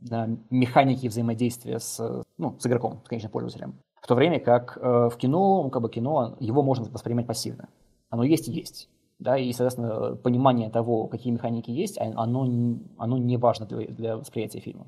[0.01, 3.77] на механики взаимодействия с, ну, с игроком, с конечным пользователем.
[4.07, 7.69] В то время как э, в кино, ну, как бы кино, его можно воспринимать пассивно.
[8.09, 8.89] Оно есть и есть.
[9.19, 12.47] Да, и, соответственно, понимание того, какие механики есть, а, оно,
[12.99, 14.87] оно не важно для, для восприятия фильма.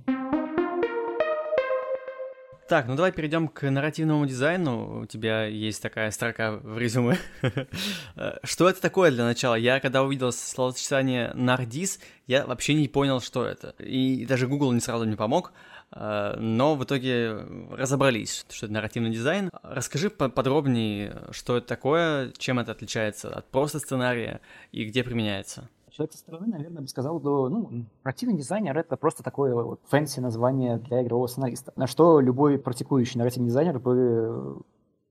[2.68, 5.00] Так, ну давай перейдем к нарративному дизайну.
[5.00, 7.16] У тебя есть такая строка в резюме.
[8.44, 9.57] что это такое для начала?
[9.57, 13.70] Я когда увидел словосочетание «нардис», я вообще не понял, что это.
[13.83, 15.54] И даже Google не сразу мне помог.
[15.92, 17.33] Э, но в итоге
[17.70, 19.51] разобрались, что это нарративный дизайн.
[19.62, 24.40] Расскажи подробнее, что это такое, чем это отличается от просто сценария
[24.72, 25.68] и где применяется.
[25.90, 30.20] Человек со стороны, наверное, бы сказал, да, ну, нарративный дизайнер— это просто такое вот fancy
[30.20, 31.72] название для игрового сценариста.
[31.74, 34.62] На что любой практикующий нарративный дизайнер бы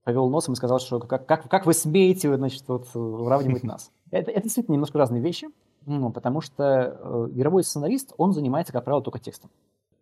[0.04, 3.90] повел носом и сказал, что как, как, как вы смеете, значит, вот, уравнивать нас.
[4.10, 5.48] Это, это действительно немножко разные вещи,
[5.84, 9.50] ну, потому что э, игровой сценарист, он занимается, как правило, только текстом.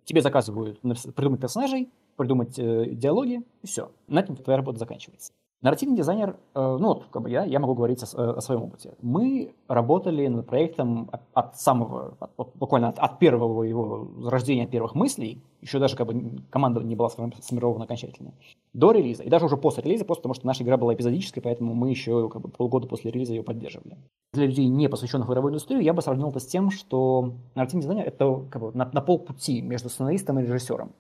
[0.07, 3.91] Тебе заказывают придумать персонажей, придумать э, диалоги, и все.
[4.07, 5.33] На этом твоя работа заканчивается.
[5.63, 8.95] Нарративный дизайнер, э, ну вот, как бы я, я могу говорить о, о своем опыте.
[9.01, 14.95] Мы работали над проектом от, от самого, от, буквально от, от первого его рождения, первых
[14.95, 18.35] мыслей, еще даже как бы команда не была сформирована окончательно,
[18.75, 19.23] до релиза.
[19.23, 22.29] И даже уже после релиза, просто потому что наша игра была эпизодической, поэтому мы еще
[22.29, 23.97] как бы полгода после релиза ее поддерживали.
[24.35, 27.83] Для людей, не посвященных в игровую индустрию, я бы сравнил это с тем, что нарративный
[27.83, 30.93] дизайнер— это как бы на, на полпути между сценаристом и режиссером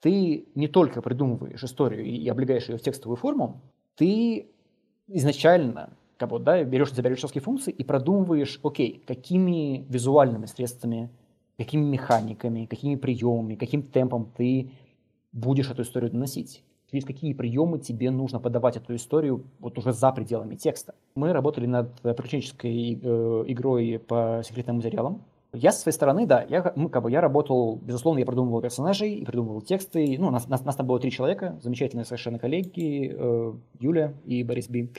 [0.00, 3.60] ты не только придумываешь историю и облегаешь ее в текстовую форму,
[3.96, 4.48] ты
[5.06, 11.08] изначально как бы, да, берешь себя режиссерские функции и продумываешь, окей, какими визуальными средствами,
[11.56, 14.70] какими механиками, какими приемами, каким темпом ты
[15.32, 16.62] будешь эту историю доносить.
[16.90, 20.94] Через какие приемы тебе нужно подавать эту историю вот уже за пределами текста.
[21.14, 26.72] Мы работали над приключенческой э, игрой по секретным материалам, я со своей стороны, да, я,
[26.76, 30.16] ну, как бы, я работал, безусловно, я продумывал персонажей, и придумывал тексты.
[30.18, 34.68] Ну, нас, нас, нас там было три человека, замечательные совершенно коллеги, э, Юля и Борис
[34.68, 34.92] Би.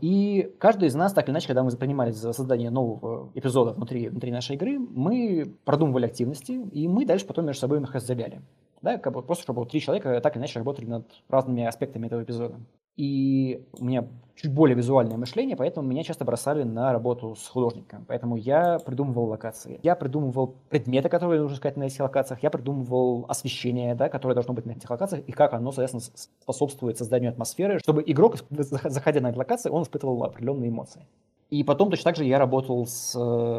[0.00, 4.08] И каждый из нас, так или иначе, когда мы принимались за создание нового эпизода внутри,
[4.08, 8.42] внутри нашей игры, мы продумывали активности, и мы дальше потом между собой их разделяли.
[8.82, 12.22] Да, как бы просто, чтобы три человека так или иначе работали над разными аспектами этого
[12.22, 12.60] эпизода.
[12.96, 18.04] И у меня чуть более визуальное мышление, поэтому меня часто бросали на работу с художником.
[18.06, 19.78] Поэтому я придумывал локации.
[19.82, 22.42] Я придумывал предметы, которые нужно искать на этих локациях.
[22.42, 26.98] Я придумывал освещение, да, которое должно быть на этих локациях, и как оно, соответственно, способствует
[26.98, 31.06] созданию атмосферы, чтобы игрок, заходя на эти локации, он испытывал определенные эмоции.
[31.50, 33.12] И потом точно так же я работал с...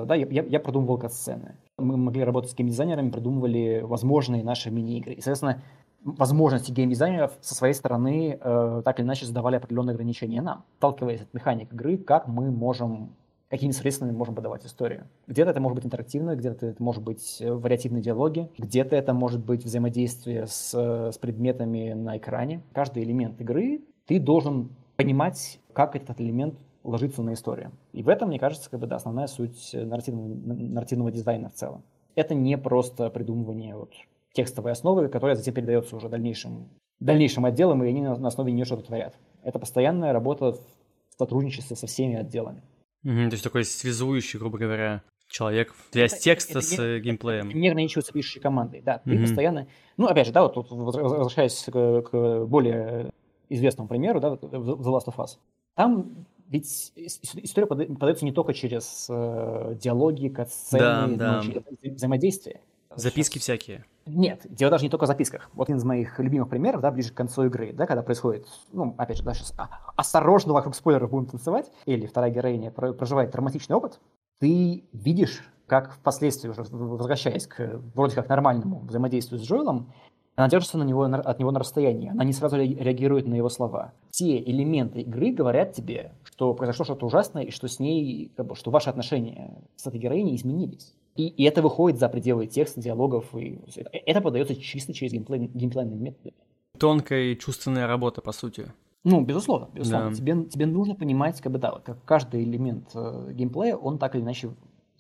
[0.06, 1.56] Да, я, я продумывал кат-сцены.
[1.78, 5.14] Мы могли работать с геймдизайнерами, придумывали возможные наши мини-игры.
[5.14, 5.64] И, соответственно,
[6.06, 11.34] возможности геймдизайнеров со своей стороны э, так или иначе задавали определенные ограничения нам, сталкиваясь от
[11.34, 13.16] механик игры, как мы можем
[13.50, 15.08] какими средствами можем подавать историю.
[15.28, 19.44] Где-то это может быть интерактивно, где-то это может быть э, вариативные диалоги, где-то это может
[19.44, 22.62] быть взаимодействие с, э, с предметами на экране.
[22.74, 27.72] Каждый элемент игры ты должен понимать, как этот элемент ложится на историю.
[27.94, 31.84] И в этом, мне кажется, как бы, да, основная суть нарративного, нарративного дизайна в целом.
[32.16, 33.92] Это не просто придумывание вот,
[34.36, 36.70] текстовой основы, которая затем передается уже дальнейшим,
[37.00, 39.16] дальнейшим отделам, и они на, на основе нее что-то творят.
[39.44, 42.62] Это постоянная работа в сотрудничестве со всеми отделами.
[43.06, 47.00] Mm-hmm, то есть такой связующий, грубо говоря, человек для это, текста это, это с не,
[47.00, 47.50] геймплеем.
[47.50, 49.00] Не ограничиваться пишущей командой, да.
[49.00, 49.68] Ты постоянно...
[49.98, 53.12] Ну, опять же, да, вот, вот возвращаясь к, к более
[53.50, 55.38] известному примеру, да, The Last of Us.
[55.76, 61.42] Там ведь история подается не только через э, диалоги, катсцены, да, да.
[61.42, 62.62] через взаимодействие.
[62.96, 63.86] Записки всякие.
[64.06, 65.50] Нет, дело даже не только в записках.
[65.54, 68.94] Вот один из моих любимых примеров, да, ближе к концу игры, да, когда происходит, ну,
[68.98, 69.54] опять же, да, сейчас
[69.96, 74.00] осторожно вокруг спойлеров будем танцевать, или вторая героиня проживает травматичный опыт,
[74.40, 79.92] ты видишь, как впоследствии, уже возвращаясь к вроде как нормальному взаимодействию с Джоэлом,
[80.36, 83.94] она держится на него, от него на расстоянии, она не сразу реагирует на его слова.
[84.12, 88.56] Те элементы игры говорят тебе, что произошло что-то ужасное, и что с ней, как бы,
[88.56, 90.94] что ваши отношения с этой героиней изменились.
[91.16, 95.48] И, и это выходит за пределы текста, диалогов, и это, это подается чисто через геймплей,
[95.54, 96.34] геймплейные методы.
[96.78, 98.72] Тонкая и чувственная работа, по сути.
[99.06, 100.10] Ну, безусловно, безусловно.
[100.10, 100.16] Да.
[100.16, 104.24] Тебе, тебе нужно понимать, как бы, да, как каждый элемент э, геймплея, он так или
[104.24, 104.50] иначе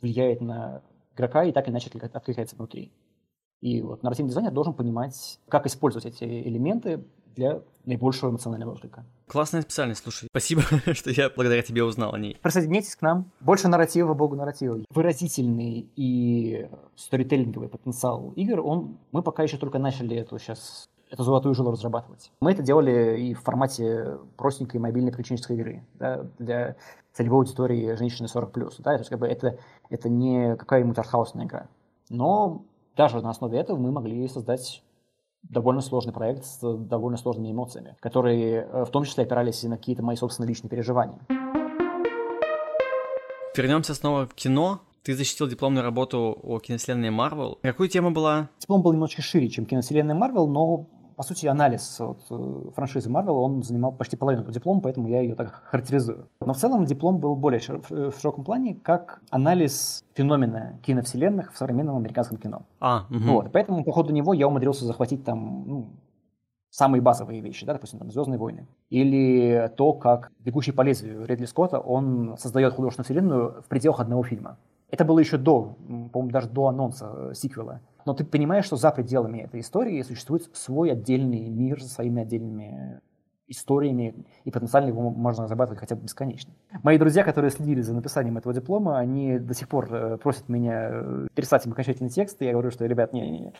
[0.02, 0.84] влияет на
[1.16, 2.92] игрока и так или иначе откликается внутри.
[3.62, 7.04] И вот нарративный дизайнер должен понимать, как использовать эти элементы
[7.36, 9.06] для наибольшего эмоционального отклика.
[9.28, 10.28] Классная специальность, слушай.
[10.30, 10.62] Спасибо,
[10.94, 12.38] что я благодаря тебе узнал о ней.
[12.42, 13.32] Присоединяйтесь к нам.
[13.40, 14.80] Больше нарратива, богу нарратива.
[14.90, 21.54] Выразительный и сторителлинговый потенциал игр, он, мы пока еще только начали эту сейчас эту золотую
[21.54, 22.32] жилу разрабатывать.
[22.42, 26.76] Мы это делали и в формате простенькой мобильной приключенческой игры да, для
[27.14, 28.74] целевой аудитории женщины 40+.
[28.80, 29.58] Да, то есть как бы это,
[29.90, 31.68] это не какая-нибудь артхаусная игра.
[32.10, 32.64] Но
[32.96, 34.84] даже на основе этого мы могли создать
[35.50, 39.78] довольно сложный проект с довольно сложными эмоциями, которые э, в том числе опирались и на
[39.78, 41.20] какие-то мои собственные личные переживания.
[43.56, 44.82] Вернемся снова в кино.
[45.04, 47.60] Ты защитил дипломную работу о киновселенной Марвел.
[47.62, 48.50] Какую тема была?
[48.60, 53.32] Диплом был немножко шире, чем киновселенная Марвел, но по сути, анализ вот, э, франшизы Marvel,
[53.32, 56.28] он занимал почти половину диплома, поэтому я ее так характеризую.
[56.40, 61.98] Но в целом диплом был более в широком плане, как анализ феномена киновселенных в современном
[61.98, 62.64] американском кино.
[62.80, 63.20] А, угу.
[63.20, 65.90] Вот, поэтому по ходу него я умудрился захватить там ну,
[66.70, 68.68] самые базовые вещи, да, допустим, там, «Звездные войны».
[68.90, 74.24] Или то, как «Бегущий по лезвию» Редли Скотта, он создает художественную вселенную в пределах одного
[74.24, 74.58] фильма.
[74.90, 75.76] Это было еще до,
[76.12, 80.50] по-моему, даже до анонса э, сиквела но ты понимаешь, что за пределами этой истории существует
[80.54, 83.02] свой отдельный мир со своими отдельными
[83.48, 86.52] историями, и потенциально его можно разрабатывать хотя бы бесконечно.
[86.84, 90.90] Мои друзья, которые следили за написанием этого диплома, они до сих пор э, просят меня
[90.92, 93.54] э, переслать им окончательный текст, и я говорю, что, ребят, не-не-не,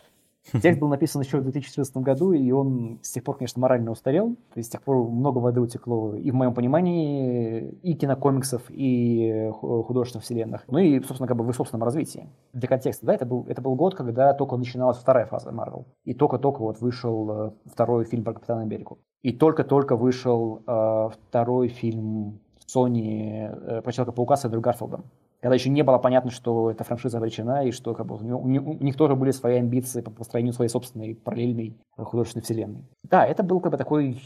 [0.62, 4.36] Текст был написан еще в 2014 году, и он с тех пор, конечно, морально устарел.
[4.52, 9.50] То есть с тех пор много воды утекло и в моем понимании и кинокомиксов, и
[9.52, 10.64] художественных вселенных.
[10.68, 12.28] Ну и, собственно, как бы в собственном развитии.
[12.52, 15.84] Для контекста, да, это был, это был год, когда только начиналась вторая фаза Marvel.
[16.04, 18.98] И только-только вот вышел э, второй фильм про Капитана Америку.
[19.22, 25.04] И только-только вышел э, второй фильм Sony э, про Человека-паука с Эдрю Гарфилдом
[25.40, 28.42] когда еще не было понятно, что эта франшиза обречена, и что как бы, у, у,
[28.42, 32.84] у них тоже были свои амбиции по построению своей собственной параллельной художественной вселенной.
[33.04, 34.20] Да, это был как бы такой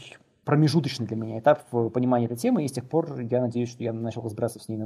[0.45, 3.83] промежуточный для меня этап в понимании этой темы, и с тех пор я надеюсь, что
[3.83, 4.79] я начал разбираться с ней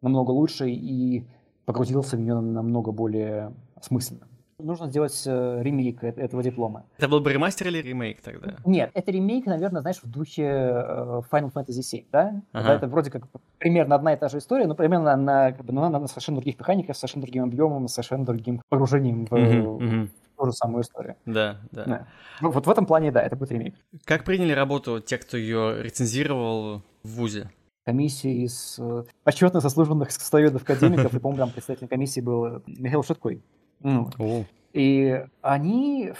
[0.00, 1.26] намного лучше и
[1.64, 4.26] погрузился в нее намного более осмысленно
[4.62, 6.84] нужно сделать э, ремейк этого диплома.
[6.98, 8.56] Это был бы ремастер или ремейк тогда?
[8.64, 12.42] Нет, это ремейк, наверное, знаешь, в духе э, Final Fantasy VII, да?
[12.52, 12.74] Ага.
[12.74, 13.24] Это вроде как
[13.58, 16.58] примерно одна и та же история, но примерно на, как бы, на, на совершенно других
[16.58, 20.06] механиках, совершенно другим объемом, совершенно другим погружением в, uh-huh.
[20.06, 21.16] в ту же самую историю.
[21.26, 21.84] Да, да.
[21.84, 22.06] да.
[22.40, 23.74] Ну, вот в этом плане, да, это будет ремейк.
[24.04, 27.50] Как приняли работу те, кто ее рецензировал в ВУЗе?
[27.84, 33.42] комиссии из э, почетно заслуженных экскурсоведов-академиков, и, по-моему, там представитель комиссии был Михаил Шуткой.
[33.82, 36.12] Ну, и они,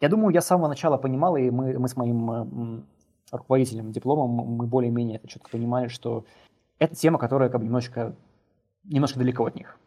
[0.00, 2.84] я думаю, я с самого начала понимал, и мы, мы с моим
[3.30, 6.24] руководителем дипломом, мы более-менее это четко понимали, что
[6.78, 8.14] это тема, которая как бы немножечко,
[8.84, 9.78] немножко далеко от них.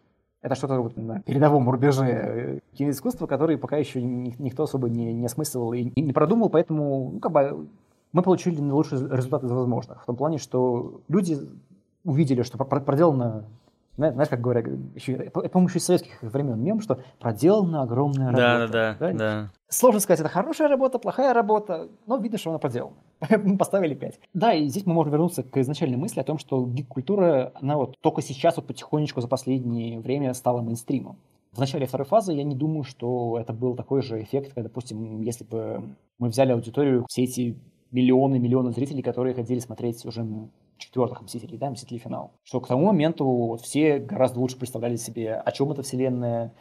[0.42, 5.26] Это что-то вот на передовом рубеже э, киноискусства, который пока еще никто особо не, не
[5.26, 7.68] осмысливал и не продумал, поэтому ну, как бы,
[8.12, 10.04] мы получили наилучший результат из возможных.
[10.04, 11.38] В том плане, что люди
[12.04, 13.46] увидели, что проделано
[13.98, 18.68] знаешь, как говорят, еще, это, по-моему, еще из советских времен мем, что проделана огромная работа.
[18.68, 19.52] Да, да, да, да.
[19.70, 22.98] Сложно сказать, это хорошая работа, плохая работа, но видно, что она проделана.
[23.44, 24.20] мы поставили 5.
[24.34, 27.96] Да, и здесь мы можем вернуться к изначальной мысли о том, что гик-культура, она вот
[28.02, 31.18] только сейчас вот потихонечку за последнее время стала мейнстримом.
[31.54, 35.22] В начале второй фазы я не думаю, что это был такой же эффект, как, допустим,
[35.22, 37.58] если бы мы взяли аудиторию все эти
[37.96, 40.28] миллионы миллионы зрителей, которые хотели смотреть уже
[40.78, 42.32] четвертых Мстителей, да, Мстители финал.
[42.44, 46.54] Что к тому моменту все гораздо лучше представляли себе, о чем эта вселенная,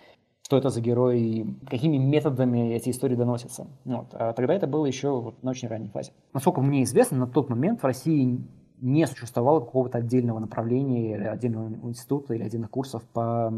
[0.43, 3.67] что это за герой, какими методами эти истории доносятся.
[3.85, 4.07] Вот.
[4.13, 6.13] А тогда это было еще вот на очень ранней фазе.
[6.33, 8.39] Насколько мне известно, на тот момент в России
[8.81, 13.53] не существовало какого-то отдельного направления или отдельного института или отдельных курсов по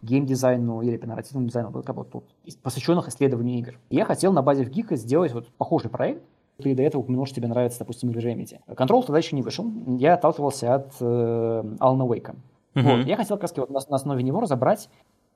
[0.00, 2.24] геймдизайну или по нарративному дизайну, как бы тут,
[2.62, 3.78] посвященных исследованию игр.
[3.90, 6.22] я хотел на базе в Гика сделать вот похожий проект,
[6.60, 8.60] ты до этого упомянул, что тебе нравится, допустим, игры Remedy.
[8.68, 9.66] Control тогда еще не вышел.
[9.98, 12.36] Я отталкивался от э, Алана Уэйка.
[12.74, 12.98] Uh-huh.
[12.98, 13.06] Вот.
[13.06, 14.88] Я хотел как раз вот на, на основе него разобрать,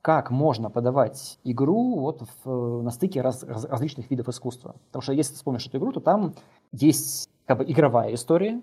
[0.03, 4.77] как можно подавать игру вот в, на стыке раз, раз, различных видов искусства.
[4.89, 6.35] Потому что если ты вспомнишь эту игру, то там
[6.73, 8.61] есть как бы игровая история,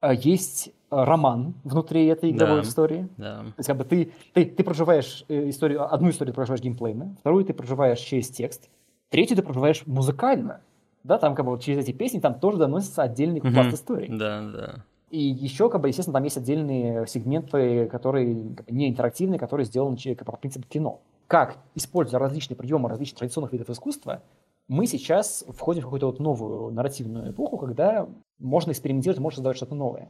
[0.00, 3.08] а есть роман внутри этой игровой да, истории.
[3.16, 3.38] Да.
[3.38, 7.14] То есть как бы ты, ты, ты проживаешь э, историю, одну историю ты проживаешь геймплейно,
[7.20, 8.68] вторую ты проживаешь через текст,
[9.10, 10.60] третью ты проживаешь музыкально
[11.04, 13.74] да, там как бы вот через эти песни там тоже доносится отдельный пласт mm-hmm.
[13.74, 14.08] истории.
[14.10, 14.84] Да, да.
[15.10, 19.64] И еще, как бы, естественно, там есть отдельные сегменты, которые как бы, не интерактивные, которые
[19.66, 21.00] сделаны как по принципу кино.
[21.26, 24.22] Как, используя различные приемы различных традиционных видов искусства,
[24.68, 29.74] мы сейчас входим в какую-то вот новую нарративную эпоху, когда можно экспериментировать, можно создавать что-то
[29.74, 30.08] новое.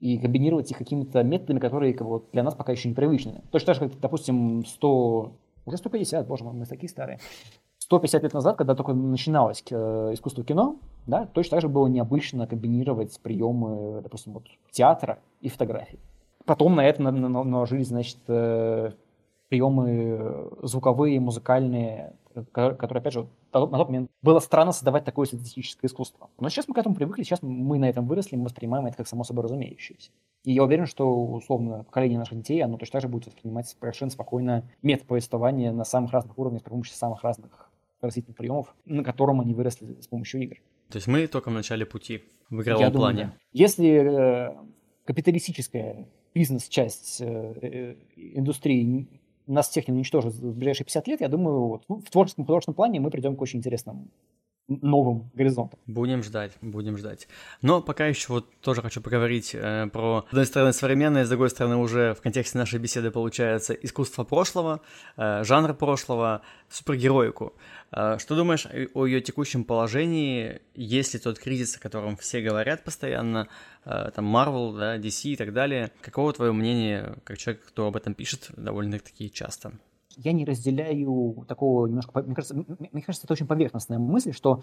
[0.00, 3.42] И комбинировать их какими-то методами, которые как бы, для нас пока еще непривычны.
[3.50, 5.32] Точно так же, как, допустим, 100,
[5.64, 7.20] уже 150, боже мой, мы такие старые.
[7.90, 10.76] 150 лет назад, когда только начиналось э, искусство кино,
[11.08, 15.98] да, точно так же было необычно комбинировать приемы, допустим, вот, театра и фотографии.
[16.44, 18.92] Потом на это наложились, значит, э,
[19.48, 22.14] приемы звуковые, музыкальные,
[22.52, 26.30] которые, опять же, на тот момент было странно создавать такое статистическое искусство.
[26.38, 29.08] Но сейчас мы к этому привыкли, сейчас мы на этом выросли, мы воспринимаем это как
[29.08, 30.12] само собой разумеющееся.
[30.44, 34.12] И я уверен, что, условно, поколение наших детей, оно точно так же будет воспринимать совершенно
[34.12, 37.69] спокойно метод повествования на самых разных уровнях с помощью самых разных
[38.00, 40.56] растительных приемов, на котором они выросли с помощью игр.
[40.88, 43.18] То есть мы только в начале пути в игровом Я плане.
[43.18, 43.40] Думаю, да.
[43.52, 44.56] Если э,
[45.04, 49.08] капиталистическая бизнес-часть э, э, индустрии
[49.46, 53.10] нас не уничтожит в ближайшие 50 лет, я думаю, вот, в творческом художественном плане мы
[53.10, 54.08] придем к очень интересному
[54.70, 55.78] новым горизонтом.
[55.86, 57.28] Будем ждать, будем ждать.
[57.60, 61.50] Но пока еще вот тоже хочу поговорить э, про, с одной стороны, современное, с другой
[61.50, 64.80] стороны, уже в контексте нашей беседы получается искусство прошлого,
[65.16, 67.52] э, жанр прошлого, супергероику.
[67.90, 72.84] Э, что думаешь о ее текущем положении, есть ли тот кризис, о котором все говорят
[72.84, 73.48] постоянно,
[73.84, 75.90] э, там Marvel, да, DC и так далее?
[76.00, 79.72] Каково твое мнение, как человек, кто об этом пишет довольно-таки часто?
[80.16, 84.62] Я не разделяю такого немножко, мне кажется, мне кажется, это очень поверхностная мысль, что,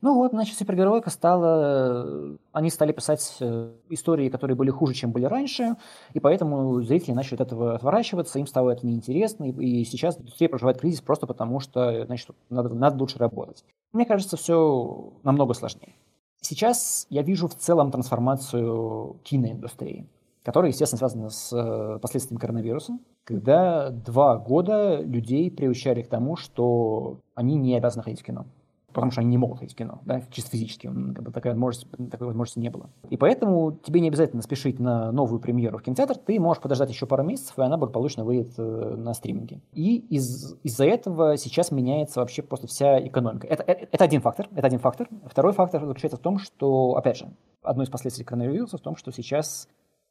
[0.00, 5.24] ну вот, значит, супергероика стала, они стали писать э, истории, которые были хуже, чем были
[5.24, 5.76] раньше,
[6.14, 10.78] и поэтому зрители начали от этого отворачиваться, им стало это неинтересно, и, сейчас индустрия проживает
[10.78, 13.64] кризис просто потому, что, значит, надо, надо лучше работать.
[13.92, 15.94] Мне кажется, все намного сложнее.
[16.40, 20.06] Сейчас я вижу в целом трансформацию киноиндустрии
[20.48, 22.98] которая, естественно, связана с э, последствиями коронавируса,
[23.28, 28.46] когда два года людей приучали к тому, что они не обязаны ходить в кино
[28.94, 31.86] потому что они не могут ходить в кино, да, чисто физически, как бы такая возможность,
[32.10, 32.90] такой возможности не было.
[33.10, 37.06] И поэтому тебе не обязательно спешить на новую премьеру в кинотеатр, ты можешь подождать еще
[37.06, 39.60] пару месяцев, и она благополучно выйдет э, на стриминге.
[39.72, 43.46] И из, из-за этого сейчас меняется вообще просто вся экономика.
[43.46, 45.08] Это, это, это один фактор, это один фактор.
[45.26, 47.28] Второй фактор заключается в том, что, опять же,
[47.62, 49.68] одно из последствий коронавируса в том, что сейчас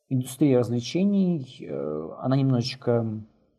[0.09, 3.05] индустрия развлечений, э, она немножечко...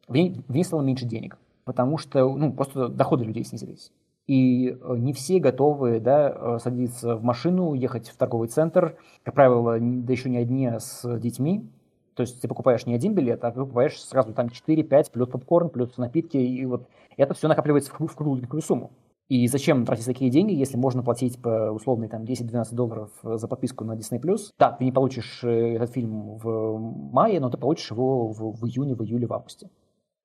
[0.07, 3.93] В ней, в ней стало меньше денег, потому что ну, просто доходы людей снизились.
[4.27, 8.97] И э, не все готовы да, э, садиться в машину, ехать в торговый центр.
[9.23, 11.69] Как правило, да еще не одни, а с детьми.
[12.15, 15.71] То есть ты покупаешь не один билет, а ты покупаешь сразу там 4-5, плюс попкорн,
[15.71, 16.37] плюс напитки.
[16.37, 18.91] И вот это все накапливается в, в кругленькую сумму.
[19.29, 23.85] И зачем тратить такие деньги, если можно платить по условной там 10-12 долларов за подписку
[23.85, 24.21] на Disney+.
[24.59, 26.79] Да, ты не получишь э, этот фильм в
[27.13, 29.69] мае, но ты получишь его в, в июне, в июле, в августе.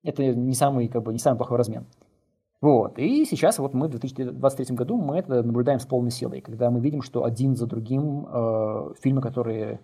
[0.02, 1.86] Это не самый, как бы, не самый плохой размен.
[2.62, 2.98] Вот.
[2.98, 6.80] И сейчас вот мы в 2023 году мы это наблюдаем с полной силой, когда мы
[6.80, 9.80] видим, что один за другим э, фильмы, которые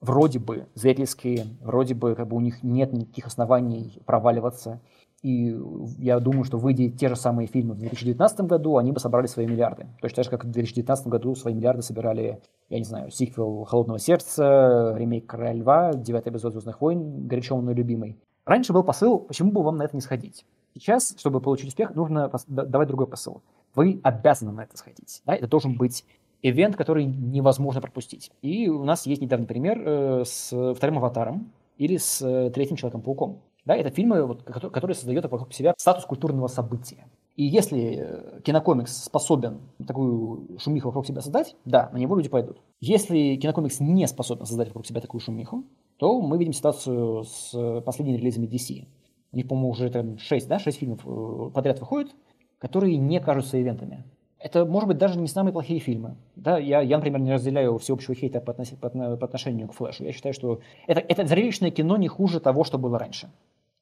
[0.00, 4.80] вроде бы зрительские, вроде бы как бы у них нет никаких оснований проваливаться,
[5.22, 5.58] и
[5.98, 9.46] я думаю, что выйдя те же самые фильмы в 2019 году, они бы собрали свои
[9.46, 9.88] миллиарды.
[10.00, 13.98] Точно так же, как в 2019 году свои миллиарды собирали, я не знаю, сиквел «Холодного
[13.98, 18.16] сердца», ремейк «Короля льва», девятый эпизод «Звездных войн», горячо мной любимый.
[18.44, 20.46] Раньше был посыл, почему бы вам на это не сходить?
[20.74, 23.42] Сейчас, чтобы получить успех, нужно давать другой посыл.
[23.74, 25.22] Вы обязаны на это сходить.
[25.26, 25.34] Да?
[25.34, 26.04] Это должен быть
[26.42, 28.30] ивент, который невозможно пропустить.
[28.42, 33.42] И у нас есть недавний пример э, с вторым «Аватаром» или с э, третьим «Человеком-пауком».
[33.64, 37.06] Да, это фильмы, вот, которые создают вокруг себя статус культурного события.
[37.36, 42.62] И если кинокомикс способен такую шумиху вокруг себя создать, да, на него люди пойдут.
[42.80, 45.64] Если кинокомикс не способен создать вокруг себя такую шумиху,
[45.98, 48.86] то мы видим ситуацию с последними релизами DC.
[49.32, 52.10] У них, по-моему, уже там 6, да, 6 фильмов э, подряд выходят,
[52.58, 54.04] которые не кажутся ивентами.
[54.40, 56.16] Это, может быть, даже не самые плохие фильмы.
[56.36, 58.70] Да, я, я например, не разделяю всеобщего хейта по, относ...
[58.70, 60.04] по, по отношению к Флэшу.
[60.04, 63.28] Я считаю, что это, это зрелищное кино не хуже того, что было раньше.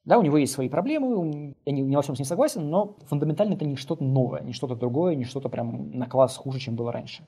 [0.03, 2.95] Да, у него есть свои проблемы, я не, не во всем с ним согласен, но
[3.07, 6.75] фундаментально это не что-то новое, не что-то другое, не что-то прям на класс хуже, чем
[6.75, 7.23] было раньше.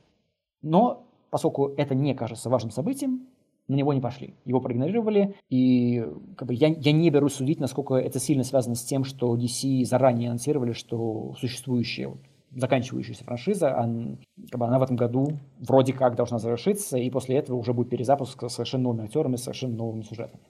[0.62, 3.28] Но поскольку это не кажется важным событием,
[3.68, 4.34] на него не пошли.
[4.46, 6.06] Его проигнорировали, и
[6.36, 9.84] как бы, я, я не берусь судить, насколько это сильно связано с тем, что DC
[9.86, 12.20] заранее анонсировали, что существующая, вот,
[12.52, 14.20] заканчивающаяся франшиза, он,
[14.50, 17.90] как бы, она в этом году вроде как должна завершиться, и после этого уже будет
[17.90, 20.44] перезапуск с совершенно новыми актерами, с совершенно новыми сюжетами.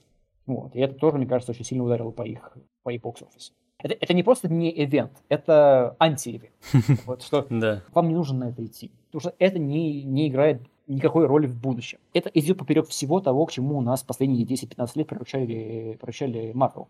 [0.45, 0.75] Вот.
[0.75, 3.53] И это тоже, мне кажется, очень сильно ударило по их, по их бокс-офису.
[3.81, 6.53] Это, это не просто не ивент, это анти-ивент.
[7.05, 7.47] Вот, что
[7.93, 8.91] вам не нужно на это идти.
[9.11, 11.99] Потому что это не, не играет никакой роли в будущем.
[12.13, 16.87] Это идет поперек всего того, к чему у нас последние 10-15 лет превращали, превращали Marvel.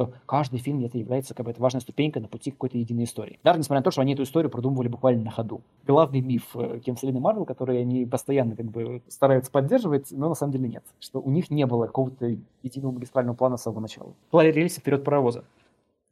[0.00, 3.38] Что каждый фильм это является как бы это важная ступенька на пути какой-то единой истории.
[3.44, 5.60] Даже несмотря на то, что они эту историю продумывали буквально на ходу.
[5.86, 10.52] Главный миф э, киновселенной Марвел, который они постоянно как бы стараются поддерживать, но на самом
[10.52, 10.84] деле нет.
[11.00, 14.14] Что у них не было какого-то единого магистрального плана с самого начала.
[14.30, 15.44] Плали рельсы вперед паровоза.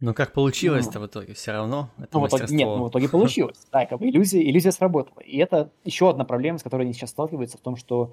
[0.01, 1.33] Но как получилось-то ну, в итоге?
[1.33, 3.57] Все равно это ну, итоге, Нет, ну, в итоге получилось.
[3.73, 5.21] Да, как бы иллюзия, иллюзия сработала.
[5.21, 8.13] И это еще одна проблема, с которой они сейчас сталкиваются, в том, что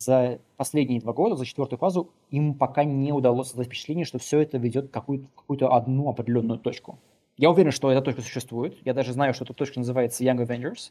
[0.00, 4.40] за последние два года, за четвертую фазу, им пока не удалось создать впечатление, что все
[4.40, 6.98] это ведет в какую-то, какую-то одну определенную точку.
[7.36, 8.78] Я уверен, что эта точка существует.
[8.84, 10.90] Я даже знаю, что эта точка называется Young Avengers.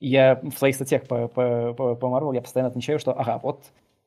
[0.00, 3.64] Я в своих статьях по, по, по, по Marvel я постоянно отмечаю, что ага, вот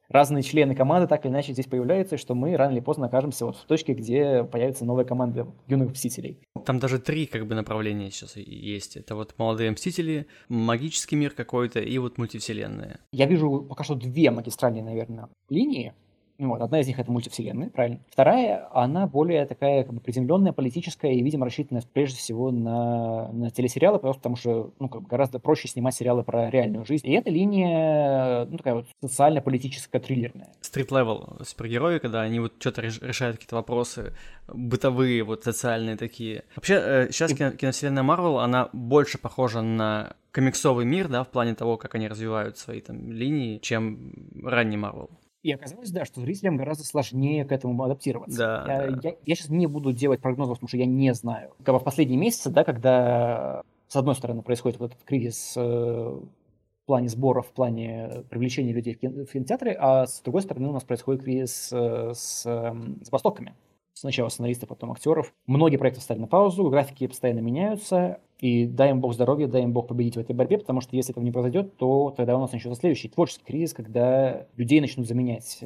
[0.09, 3.57] разные члены команды так или иначе здесь появляются, что мы рано или поздно окажемся вот
[3.57, 6.39] в точке, где появится новая команда юных мстителей.
[6.65, 8.97] Там даже три как бы направления сейчас есть.
[8.97, 12.99] Это вот молодые мстители, магический мир какой-то и вот мультивселенная.
[13.11, 15.93] Я вижу пока что две магистральные, наверное, линии.
[16.39, 17.99] Вот, одна из них это мультивселенная, правильно.
[18.11, 23.49] Вторая, она более такая как бы приземленная, политическая и, видимо, рассчитанная прежде всего на, на
[23.49, 27.07] телесериалы, просто потому что ну, как бы гораздо проще снимать сериалы про реальную жизнь.
[27.07, 30.49] И эта линия, ну, такая вот социально-политическая триллерная.
[30.61, 34.13] Street-level супергерои, когда они вот что-то решают какие-то вопросы
[34.47, 36.43] бытовые, вот социальные такие.
[36.55, 41.77] Вообще, сейчас кино, киновселенная Марвел, она больше похожа на комиксовый мир, да, в плане того,
[41.77, 44.13] как они развивают свои там линии, чем
[44.43, 45.09] ранний Марвел.
[45.47, 48.37] И оказалось, да, что зрителям гораздо сложнее к этому адаптироваться.
[48.37, 48.99] Да, я, да.
[49.01, 51.53] Я, я сейчас не буду делать прогнозов, потому что я не знаю.
[51.63, 55.61] Как бы в последние месяцы, да, когда с одной стороны происходит вот этот кризис э,
[55.61, 60.67] в плане сборов, в плане привлечения людей в, кино, в кинотеатры, а с другой стороны
[60.67, 62.75] у нас происходит кризис э, с э,
[63.05, 63.55] забастовками
[63.93, 65.33] сначала сценаристов, потом актеров.
[65.45, 69.73] Многие проекты встали на паузу, графики постоянно меняются, и дай им бог здоровья, дай им
[69.73, 72.51] бог победить в этой борьбе, потому что если этого не произойдет, то тогда у нас
[72.51, 75.63] начнется следующий творческий кризис, когда людей начнут заменять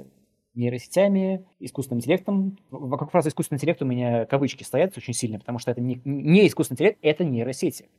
[0.54, 2.58] нейросетями, искусственным интеллектом.
[2.70, 6.48] Вокруг фразы искусственный интеллект у меня кавычки стоят очень сильно, потому что это не, не
[6.48, 7.90] искусственный интеллект, это нейросети.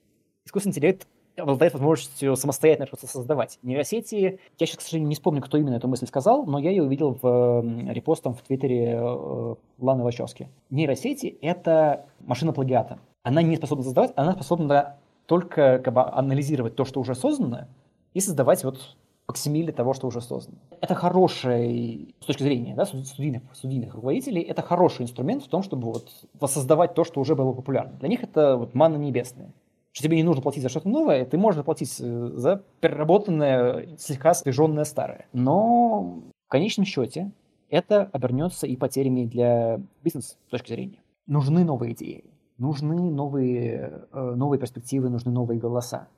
[0.45, 1.07] Искусственный интеллект
[1.37, 3.59] обладает возможностью самостоятельно что-то создавать.
[3.63, 6.83] Нейросети, я сейчас, к сожалению, не вспомню, кто именно эту мысль сказал, но я ее
[6.83, 10.49] увидел в репостом в Твиттере э, Ланы Вачовски.
[10.71, 12.99] Нейросети— это машина плагиата.
[13.23, 14.97] Она не способна создавать, она способна
[15.27, 17.69] только как бы, анализировать то, что уже создано,
[18.15, 18.97] и создавать вот
[19.27, 20.59] факсимиле того, что уже создано.
[20.81, 25.91] Это хороший, с точки зрения да, студийных, студийных руководителей, это хороший инструмент в том, чтобы
[25.91, 27.93] вот воссоздавать то, что уже было популярно.
[27.99, 29.53] Для них это вот манна небесная
[29.95, 34.31] что тебе не нужно платить за что-то новое, ты можешь платить э, за переработанное, слегка
[34.31, 35.27] освеженное старое.
[35.35, 37.31] Но в конечном счете
[37.69, 41.03] это обернется и потерями для бизнеса с точки зрения.
[41.27, 42.25] Нужны новые идеи,
[42.63, 46.09] нужны новые, э, новые перспективы, нужны новые голоса,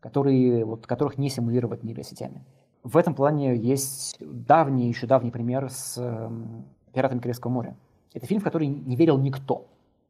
[0.00, 2.44] которые, вот, которых не симулировать нейросетями.
[2.82, 6.30] В этом плане есть давний, еще давний пример с э,
[6.92, 7.76] «Пиратами Карибского моря».
[8.12, 9.68] Это фильм, в который не верил никто.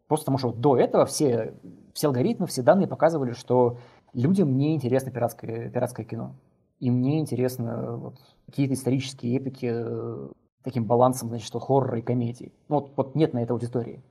[0.08, 1.54] Просто потому что вот до этого все
[1.94, 3.76] все алгоритмы, все данные показывали, что
[4.14, 6.34] людям не интересно пиратское, пиратское кино.
[6.80, 10.28] Им не интересно вот, какие-то исторические эпики э,
[10.62, 12.52] таким балансом, значит, что хоррора и комедии.
[12.68, 14.02] Ну, вот, вот нет на это аудитории.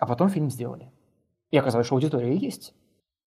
[0.00, 0.90] А потом фильм сделали.
[1.50, 2.74] И оказалось, что аудитория есть.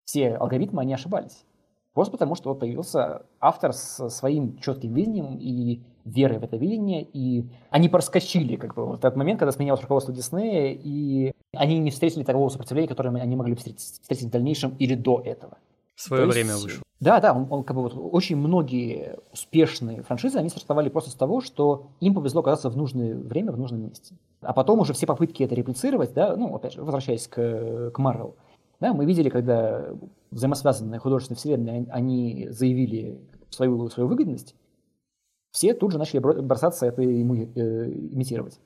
[0.05, 1.45] Все алгоритмы, они ошибались.
[1.93, 7.03] Просто потому, что вот появился автор со своим четким видением и верой в это видение,
[7.03, 11.91] и они проскочили как бы вот этот момент, когда сменялось руководство Диснея, и они не
[11.91, 15.57] встретили такого сопротивления, которое они могли встретить, встретить в дальнейшем или до этого.
[15.99, 16.83] В свое То время есть, вышел.
[17.01, 21.13] Да, да, он, он как бы вот очень многие успешные франшизы, они стартовали просто с
[21.13, 24.15] того, что им повезло оказаться в нужное время, в нужном месте.
[24.39, 28.35] А потом уже все попытки это реплицировать, да, ну, опять же, возвращаясь к, к Marvel,
[28.79, 29.87] Да, мы видели, когда
[30.31, 33.19] взаимосвязанные художественные вселенные, они заявили
[33.49, 34.55] свою, свою выгодность,
[35.51, 38.57] все тут же начали бросаться это ему, э, имитировать.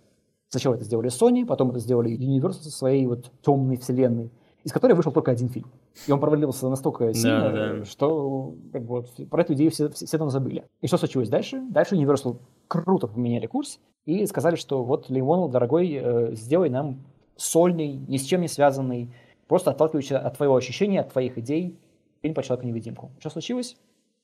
[0.50, 4.32] Сначала это сделали Sony, потом это сделали Universal со своей вот темной вселенной,
[4.64, 5.70] из которой вышел только один фильм.
[6.08, 7.86] И он провалился настолько сильно, да, да.
[7.86, 10.66] что как бы, вот, про эту идею все, все, все там забыли.
[10.82, 11.62] И что случилось дальше?
[11.70, 12.38] Дальше Universal
[12.68, 17.04] круто поменяли курс и сказали, что вот Лимон, дорогой, э, сделай нам
[17.36, 19.14] сольный, ни с чем не связанный,
[19.48, 21.78] просто отталкивающийся от твоего ощущения, от твоих идей
[22.22, 23.12] фильм по Человеку-невидимку.
[23.20, 23.76] Что случилось?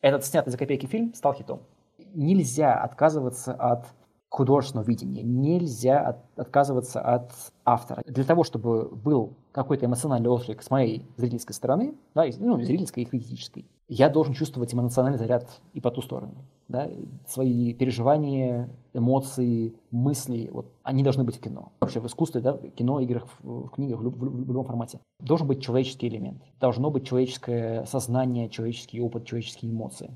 [0.01, 1.61] Этот снятый за копейки фильм стал хитом.
[2.13, 3.85] Нельзя отказываться от
[4.29, 7.31] художественного видения, нельзя от, отказываться от
[7.65, 8.03] автора.
[8.05, 13.05] Для того, чтобы был какой-то эмоциональный отклик с моей зрительской стороны, да, ну, зрительской и
[13.05, 16.35] критической, я должен чувствовать эмоциональный заряд и по ту сторону.
[16.67, 16.87] Да,
[17.27, 21.71] свои переживания, эмоции, мысли, вот, они должны быть в кино.
[21.81, 24.99] Вообще в искусстве, да, в кино, играх, в, книгах, в, в, в любом формате.
[25.19, 26.43] Должен быть человеческий элемент.
[26.59, 30.15] Должно быть человеческое сознание, человеческий опыт, человеческие эмоции.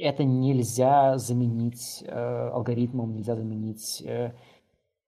[0.00, 4.32] Это нельзя заменить э, алгоритмом, нельзя заменить э,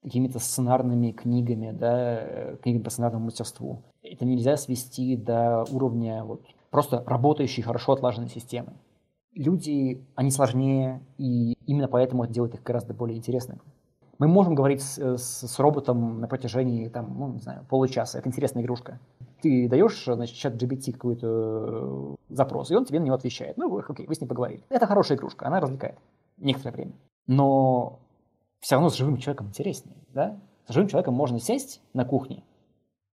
[0.03, 3.83] какими-то сценарными книгами, да, э, книгами по сценарному мастерству.
[4.03, 8.75] Это нельзя свести до уровня вот, просто работающей, хорошо отлаженной системы.
[9.35, 13.61] Люди, они сложнее, и именно поэтому это делает их гораздо более интересными.
[14.19, 18.19] Мы можем говорить с, с, с роботом на протяжении, там, ну, не знаю, получаса.
[18.19, 19.01] Это интересная игрушка.
[19.43, 23.57] Ты даешь, значит, чат GBT какой-то э, запрос, и он тебе на него отвечает.
[23.57, 24.63] Ну, окей, вы с ним поговорили.
[24.71, 25.99] Это хорошая игрушка, она развлекает
[26.39, 26.93] некоторое время.
[27.27, 27.99] Но
[28.61, 30.41] все равно с живым человеком интереснее, да?
[30.69, 32.45] С живым человеком можно сесть на кухне,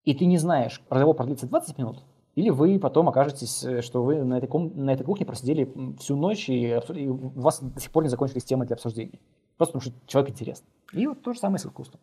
[0.06, 2.04] и ты не знаешь, разговор продлится 20 минут,
[2.36, 4.72] или вы потом окажетесь, э, что вы на этой, ком...
[4.76, 8.44] на этой кухне просидели всю ночь, и, и у вас до сих пор не закончились
[8.44, 9.20] темы для обсуждения.
[9.58, 10.64] Просто потому что человек интересен.
[10.94, 12.00] И вот то же самое с искусством.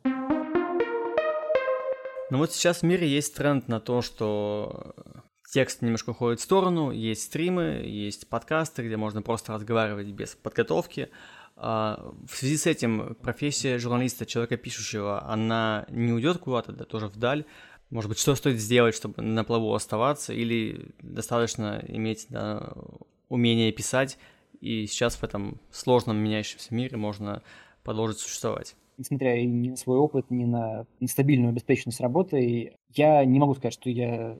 [2.28, 4.94] Ну вот сейчас в мире есть тренд на то, что
[5.52, 11.10] текст немножко уходит в сторону, есть стримы, есть подкасты, где можно просто разговаривать без подготовки.
[11.54, 17.06] А, в связи с этим профессия журналиста, человека пишущего, она не уйдет куда-то, да, тоже
[17.06, 17.44] вдаль.
[17.90, 22.72] Может быть, что стоит сделать, чтобы на плаву оставаться, или достаточно иметь да,
[23.28, 24.18] умение писать,
[24.60, 27.44] и сейчас в этом сложном меняющемся мире можно
[27.84, 28.74] продолжить существовать.
[28.98, 33.90] Несмотря ни на свой опыт, ни на нестабильную обеспеченность работы, я не могу сказать, что
[33.90, 34.36] я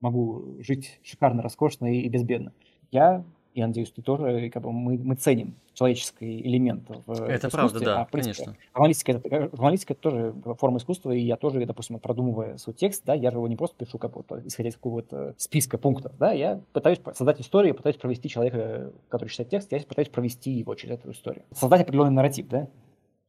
[0.00, 2.52] могу жить шикарно, роскошно и безбедно.
[2.90, 3.24] Я
[3.56, 8.00] я надеюсь, ты тоже, как бы мы, мы ценим человеческий элемент в Это правда, да,
[8.02, 8.62] а, в принципе, конечно.
[8.74, 13.14] Журналистика это, журналистика это тоже форма искусства, и я тоже, допустим, продумывая свой текст, да,
[13.14, 16.60] я же его не просто пишу как будто исходя из какого-то списка пунктов, да, я
[16.74, 21.12] пытаюсь создать историю, пытаюсь провести человека, который читает текст, я пытаюсь провести его через эту
[21.12, 21.44] историю.
[21.52, 22.68] Создать определенный нарратив, да,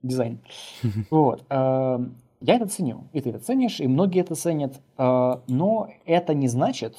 [0.02, 0.40] дизайн.
[1.12, 1.44] Вот.
[1.50, 6.34] Эм, я это ценю, и ты это ценишь, и многие это ценят, э, но это
[6.36, 6.96] не значит,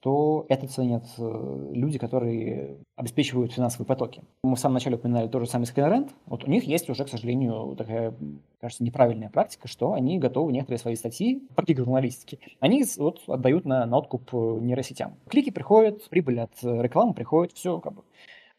[0.00, 4.22] то это ценят э, люди, которые обеспечивают финансовые потоки.
[4.42, 6.10] Мы в самом начале упоминали тоже самый Skyrent.
[6.26, 8.14] Вот у них есть уже, к сожалению, такая,
[8.60, 13.84] кажется, неправильная практика, что они готовы некоторые свои статьи, практики журналистики, они вот отдают на,
[13.84, 15.16] на откуп э, нейросетям.
[15.28, 18.02] Клики приходят, прибыль от рекламы приходит, все как бы.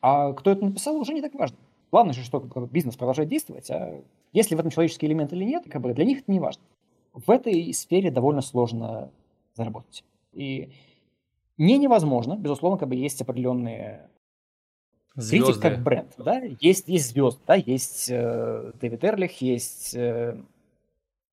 [0.01, 1.57] А кто это написал, уже не так важно.
[1.91, 2.39] Главное же, что
[2.71, 6.19] бизнес продолжает действовать, а если в этом человеческий элемент или нет, как бы для них
[6.19, 6.63] это не важно.
[7.13, 9.11] В этой сфере довольно сложно
[9.55, 10.05] заработать.
[10.31, 10.71] И
[11.57, 14.09] не невозможно, безусловно, как бы есть определенные
[15.15, 15.45] Звезды.
[15.47, 20.37] Критик как бренд, да, есть, есть звезды, да, есть э, Дэвид Эрлих, есть э,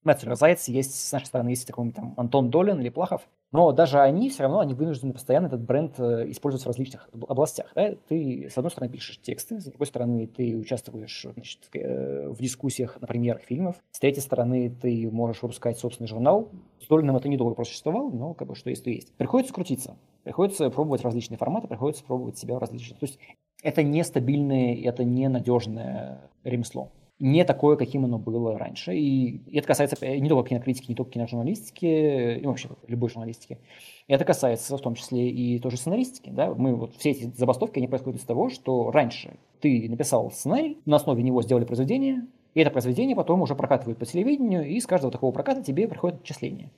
[0.02, 4.00] Мэтт Зайц, есть с нашей стороны есть такой там Антон Долин или Плахов, но даже
[4.00, 7.72] они все равно, они вынуждены постоянно этот бренд э, использовать в различных областях.
[7.74, 7.94] Да?
[8.08, 13.00] Ты, с одной стороны, пишешь тексты, с другой стороны, ты участвуешь значит, э, в дискуссиях
[13.00, 16.50] на премьерах фильмов, с третьей стороны, ты можешь выпускать собственный журнал.
[16.80, 19.12] С Долином это недолго просто существовало, но как бы что есть, то есть.
[19.14, 22.98] Приходится крутиться, приходится пробовать различные форматы, приходится пробовать себя в различных...
[22.98, 23.18] То есть
[23.62, 26.90] это нестабильное, это ненадежное ремесло
[27.20, 28.94] не такое, каким оно было раньше.
[28.94, 33.58] И это касается э, не только кинокритики, не только киножурналистики, и вообще любой журналистики.
[34.06, 36.30] Это касается в том числе и тоже сценаристики.
[36.30, 36.54] Да?
[36.54, 40.96] Мы вот все эти забастовки, они происходят из того, что раньше ты написал сценарий, на
[40.96, 45.12] основе него сделали произведение, и это произведение потом уже прокатывают по телевидению, и с каждого
[45.12, 46.70] такого проката тебе приходит отчисление.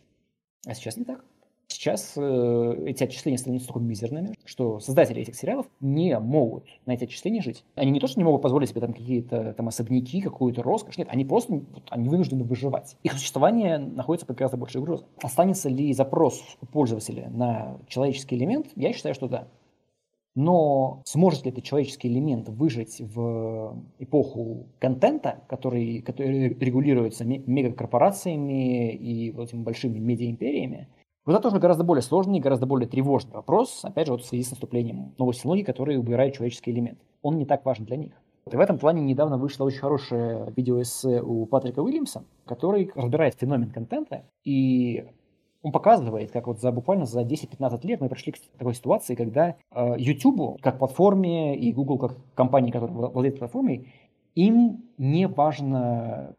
[0.67, 1.25] А сейчас не так.
[1.71, 7.05] Сейчас э, эти отчисления становятся такими мизерными, что создатели этих сериалов не могут на эти
[7.05, 7.65] отчисления жить.
[7.77, 11.07] Они не то, что не могут позволить себе там какие-то там особняки, какую-то роскошь, нет,
[11.11, 12.97] они просто вот, они вынуждены выживать.
[13.05, 15.07] Их существование находится под гораздо большой угрозой.
[15.23, 18.67] Останется ли запрос у пользователя на человеческий элемент?
[18.75, 19.47] Я считаю, что да.
[20.35, 29.31] Но сможет ли этот человеческий элемент выжить в эпоху контента, который, который регулируется мегакорпорациями и
[29.31, 30.89] вот этими большими медиаимпериями?
[31.27, 34.43] Вот это тоже гораздо более сложный, гораздо более тревожный вопрос, опять же, вот в связи
[34.43, 36.99] с наступлением новой технологий, которые убирают человеческий элемент.
[37.21, 38.13] Он не так важен для них.
[38.51, 43.71] И в этом плане недавно вышло очень хорошее видеоэссе у Патрика Уильямса, который разбирает феномен
[43.71, 45.07] контента, и
[45.63, 49.57] он показывает, как вот за буквально за 10-15 лет мы пришли к такой ситуации, когда
[49.71, 53.93] э, YouTube как платформе и Google как компании, которая владеет платформой,
[54.35, 56.35] им не важно,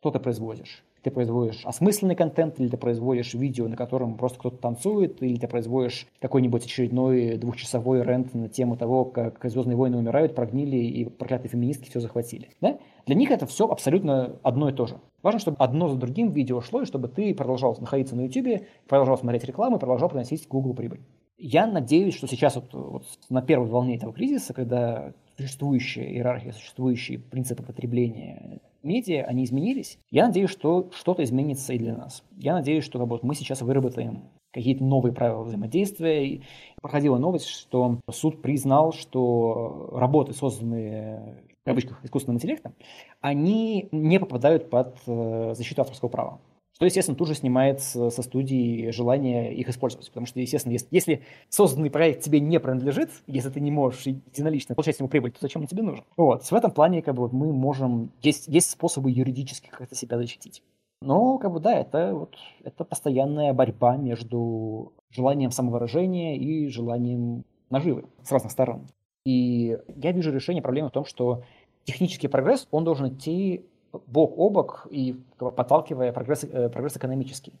[0.00, 4.56] что ты производишь ты производишь осмысленный контент, или ты производишь видео, на котором просто кто-то
[4.56, 10.34] танцует, или ты производишь какой-нибудь очередной двухчасовой рент на тему того, как «Звездные войны» умирают,
[10.34, 12.50] прогнили, и проклятые феминистки все захватили.
[12.60, 12.78] Да?
[13.06, 14.96] Для них это все абсолютно одно и то же.
[15.22, 19.16] Важно, чтобы одно за другим видео шло, и чтобы ты продолжал находиться на YouTube, продолжал
[19.16, 21.02] смотреть рекламу, продолжал приносить Google прибыль.
[21.38, 27.20] Я надеюсь, что сейчас вот, вот на первой волне этого кризиса, когда существующая иерархия, существующие
[27.20, 29.98] принципы потребления медиа, они изменились.
[30.10, 32.22] Я надеюсь, что что-то изменится и для нас.
[32.36, 36.26] Я надеюсь, что вот, мы сейчас выработаем какие-то новые правила взаимодействия.
[36.26, 36.42] И
[36.80, 42.74] проходила новость, что суд признал, что работы, созданные в кавычках искусственным интеллектом,
[43.20, 46.40] они не попадают под э, защиту авторского права
[46.76, 50.08] что, естественно, тут же снимает со студии желание их использовать.
[50.08, 54.74] Потому что, естественно, если, если созданный проект тебе не принадлежит, если ты не можешь единолично
[54.74, 56.04] получать ему прибыль, то зачем он тебе нужен?
[56.18, 56.44] Вот.
[56.44, 58.12] В этом плане как бы, вот, мы можем...
[58.20, 60.62] Есть, есть способы юридически как-то себя защитить.
[61.00, 68.04] Но, как бы, да, это, вот, это постоянная борьба между желанием самовыражения и желанием наживы
[68.22, 68.86] с разных сторон.
[69.24, 71.42] И я вижу решение проблемы в том, что
[71.84, 73.64] технический прогресс, он должен идти
[74.06, 77.52] бок о бок и подталкивая прогресс, э, прогресс экономический.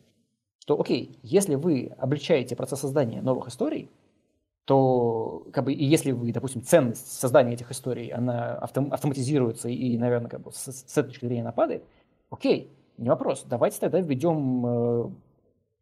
[0.60, 3.90] Что, окей, если вы облегчаете процесс создания новых историй,
[4.64, 9.96] то, как бы, и если вы, допустим, ценность создания этих историй, она автом, автоматизируется и,
[9.96, 11.84] наверное, как бы с, с этой точки зрения нападает,
[12.30, 15.10] окей, не вопрос, давайте тогда введем э,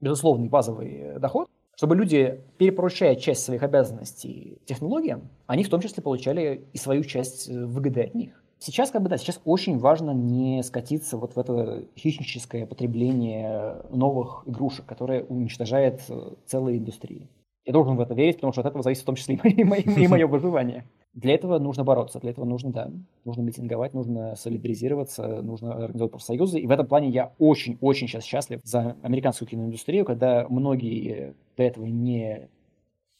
[0.01, 6.67] безусловный базовый доход, чтобы люди, перепоручая часть своих обязанностей технологиям, они в том числе получали
[6.73, 8.44] и свою часть э, выгоды от них.
[8.65, 14.45] Сейчас, как бы, да, сейчас очень важно не скатиться вот в это хищническое потребление новых
[14.47, 17.29] игрушек, которое уничтожает э, целые индустрии.
[17.67, 19.83] Я должен в это верить, потому что от этого зависит в том числе и мое,
[19.83, 20.87] и мое выживание.
[21.13, 22.91] Для этого нужно бороться, для этого нужно, да,
[23.27, 26.59] нужно митинговать, нужно солидаризироваться, нужно организовать профсоюзы.
[26.59, 31.85] И в этом плане я очень-очень сейчас счастлив за американскую киноиндустрию, когда многие до этого
[31.85, 32.49] не,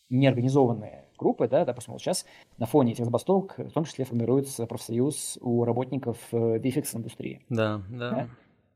[0.09, 2.25] не организованные группы, да, допустим, вот сейчас
[2.59, 7.45] на фоне этих забастовок в том числе формируется профсоюз у работников э, VFX-индустрии.
[7.49, 8.11] Да, да.
[8.11, 8.29] да?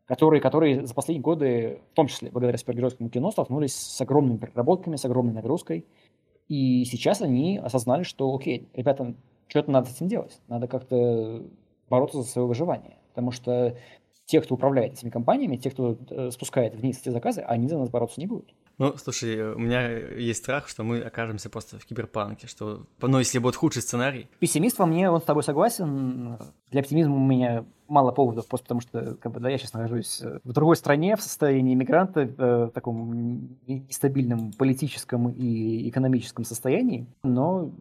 [0.06, 4.96] Которые, которые за последние годы, в том числе благодаря супергеройскому кино, столкнулись с огромными переработками,
[4.96, 5.84] с огромной нагрузкой.
[6.48, 9.14] И сейчас они осознали, что, окей, ребята,
[9.48, 10.40] что-то надо с этим делать.
[10.48, 11.44] Надо как-то
[11.90, 12.96] бороться за свое выживание.
[13.10, 13.76] Потому что
[14.24, 17.90] те, кто управляет этими компаниями, те, кто э, спускает вниз эти заказы, они за нас
[17.90, 18.54] бороться не будут.
[18.78, 23.40] Ну, слушай, у меня есть страх, что мы окажемся просто в киберпанке, что, ну, если
[23.40, 24.28] будет худший сценарий.
[24.38, 26.38] Пессимист во мне, он с тобой согласен.
[26.70, 30.22] Для оптимизма у меня мало поводов, просто потому что, как бы, да, я сейчас нахожусь
[30.44, 37.72] в другой стране, в состоянии иммигранта, э, в таком нестабильном политическом и экономическом состоянии, но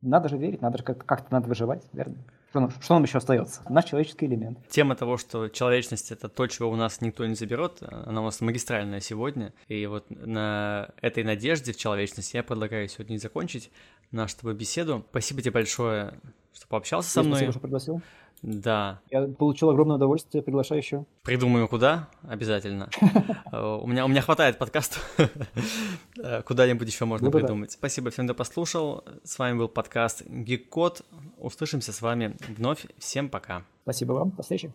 [0.00, 2.16] надо же верить, надо же как-то, как надо выживать, верно?
[2.50, 3.62] Что нам, что нам еще остается?
[3.68, 4.58] Наш человеческий элемент.
[4.68, 8.40] Тема того, что человечность— это то, чего у нас никто не заберет, она у нас
[8.40, 9.52] магистральная сегодня.
[9.68, 13.70] И вот на этой надежде в человечность я предлагаю сегодня закончить
[14.10, 15.06] нашу тобой беседу.
[15.10, 16.18] Спасибо тебе большое,
[16.52, 17.36] что пообщался со мной.
[17.36, 18.02] Спасибо, что пригласил.
[18.42, 19.00] Да.
[19.10, 21.04] Я получил огромное удовольствие, приглашаю еще.
[21.22, 22.88] Придумаем куда, обязательно.
[23.52, 25.04] Э, у меня, у меня хватает подкастов,
[26.22, 27.72] э, куда-нибудь еще можно ну придумать.
[27.72, 29.02] Спасибо всем, кто послушал.
[29.24, 30.68] С вами был подкаст Geek
[31.36, 32.86] Услышимся с вами вновь.
[32.98, 33.64] Всем пока.
[33.82, 34.30] Спасибо вам.
[34.30, 34.72] До встречи.